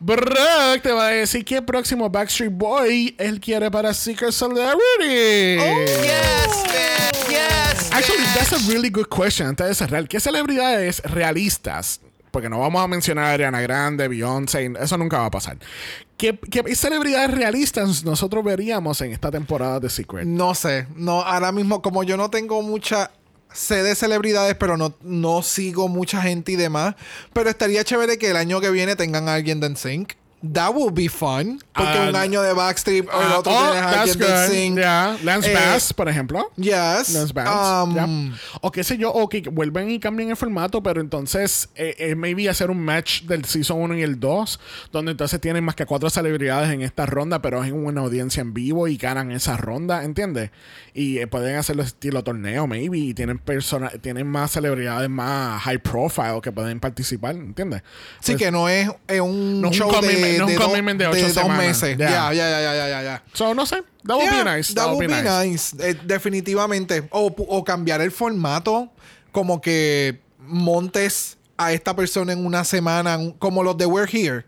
[0.00, 5.56] Brock te va a decir que el próximo Backstreet Boy él quiere para Secret Celebrity.
[5.56, 7.30] Yes, bitch.
[7.30, 9.48] Yes, Actually, that's a really good question.
[9.48, 12.00] Antes de cerrar, ¿qué celebridades realistas?
[12.30, 15.56] Porque no vamos a mencionar a Ariana Grande, Beyoncé, eso nunca va a pasar.
[16.16, 20.26] ¿Qué, qué celebridades realistas nosotros veríamos en esta temporada de Secret?
[20.26, 23.12] No sé, no, ahora mismo como yo no tengo mucha
[23.54, 26.96] sé de celebridades, pero no, no sigo mucha gente y demás,
[27.32, 30.23] pero estaría chévere que el año que viene tengan a alguien de NSYNC.
[30.52, 31.60] That would be fun.
[31.72, 34.24] Porque Ah, un año de Backstreet o el Ah, otro oh, tienes a alguien de
[34.26, 34.34] good.
[34.48, 34.76] NSYNC.
[34.76, 35.16] Yeah.
[35.22, 36.50] Lance Eh, Bass, por ejemplo.
[36.56, 37.10] Yes.
[37.14, 37.84] Lance Bass.
[37.86, 38.38] Um, yeah.
[38.60, 42.14] O qué sé yo, o que vuelven y cambien el formato, pero entonces eh, eh,
[42.14, 44.60] maybe hacer un match del Season 1 y el 2,
[44.92, 48.40] donde entonces tienen más que cuatro celebridades en esta ronda, pero es en una audiencia
[48.40, 50.50] en vivo y ganan esa ronda, ¿entiendes?
[50.92, 55.78] Y eh, pueden hacerlo estilo torneo, maybe, y tienen persona tienen más celebridades más high
[55.78, 57.82] profile que pueden participar, ¿entiendes?
[58.20, 58.88] Sí, Pues, que no es,
[59.20, 59.90] un No es un show
[60.34, 61.58] de, no es un de do- commitment de ocho dos semanas.
[61.58, 61.98] meses.
[61.98, 62.32] Ya.
[62.32, 63.22] Ya, ya, ya, ya.
[63.32, 63.82] So, no sé.
[64.04, 64.74] That would be nice.
[64.74, 65.74] That would be nice.
[65.80, 67.08] Eh, definitivamente.
[67.10, 68.90] O, o cambiar el formato,
[69.32, 74.44] como que montes a esta persona en una semana, como los de We're Here.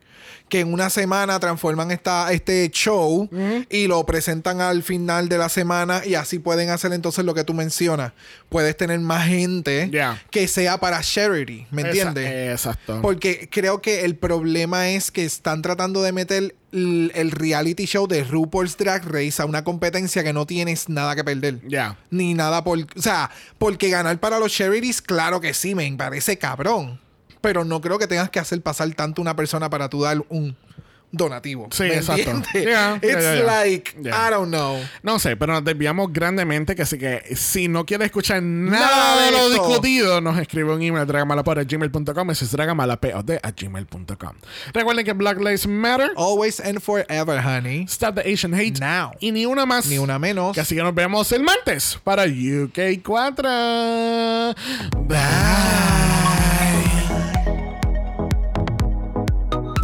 [0.48, 3.28] Que en una semana transforman esta, este show
[3.68, 7.42] y lo presentan al final de la semana y así pueden hacer entonces lo que
[7.42, 8.12] tú mencionas.
[8.48, 10.22] Puedes tener más gente Yeah.
[10.30, 12.52] que sea para charity, ¿me entiendes?
[12.52, 13.00] Exacto.
[13.02, 18.06] Porque creo que el problema es que están tratando de meter el, el reality show
[18.06, 21.60] de RuPaul's Drag Race a una competencia que no tienes nada que perder.
[21.66, 21.96] Ya.
[22.10, 22.78] Ni nada por...
[22.78, 27.00] O sea, porque ganar para los charities, claro que sí, me parece cabrón.
[27.46, 30.56] Pero no creo que tengas que hacer pasar tanto una persona para tú dar un
[31.12, 31.68] donativo.
[31.70, 32.42] Sí, ¿me exacto.
[32.54, 33.44] Yeah, It's yeah, yeah.
[33.44, 33.94] like.
[33.98, 34.80] I don't know.
[35.04, 36.74] No sé, pero nos desviamos grandemente.
[36.74, 40.74] Que así que si no quieres escuchar nada, Nada de de lo discutido, nos escribe
[40.74, 42.30] un email dragamalapod.gmail.com.
[42.32, 44.32] Ese es dragamalapod a gmail.com.
[44.72, 46.10] Recuerden que Black Lives Matter.
[46.16, 47.84] Always and forever, honey.
[47.84, 48.80] Stop the Asian Hate.
[48.80, 49.12] Now.
[49.20, 49.86] Y ni una más.
[49.86, 50.52] Ni una menos.
[50.52, 54.56] Que así que nos vemos el martes para UK4.
[55.06, 56.15] Bye.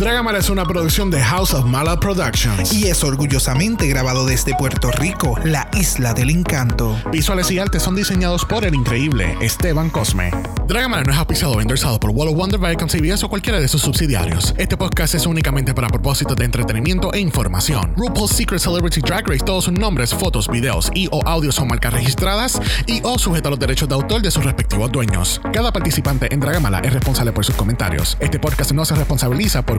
[0.03, 2.73] Dragamala es una producción de House of Mala Productions.
[2.73, 7.01] Y es orgullosamente grabado desde Puerto Rico, la isla del encanto.
[7.13, 10.33] Visuales y artes son diseñados por el increíble Esteban Cosme.
[10.67, 13.69] Dragamala no es auspiciado o endorsado por Wall of Wonder, Viacom CBS o cualquiera de
[13.69, 14.57] sus subsidiarios.
[14.59, 17.95] Este podcast es únicamente para propósitos de entretenimiento e información.
[17.97, 21.93] RuPaul's Secret Celebrity Drag Race, todos sus nombres, fotos, videos y o audios son marcas
[21.93, 25.41] registradas y o sujetos a los derechos de autor de sus respectivos dueños.
[25.53, 28.17] Cada participante en Dragamala es responsable por sus comentarios.
[28.19, 29.79] Este podcast no se responsabiliza por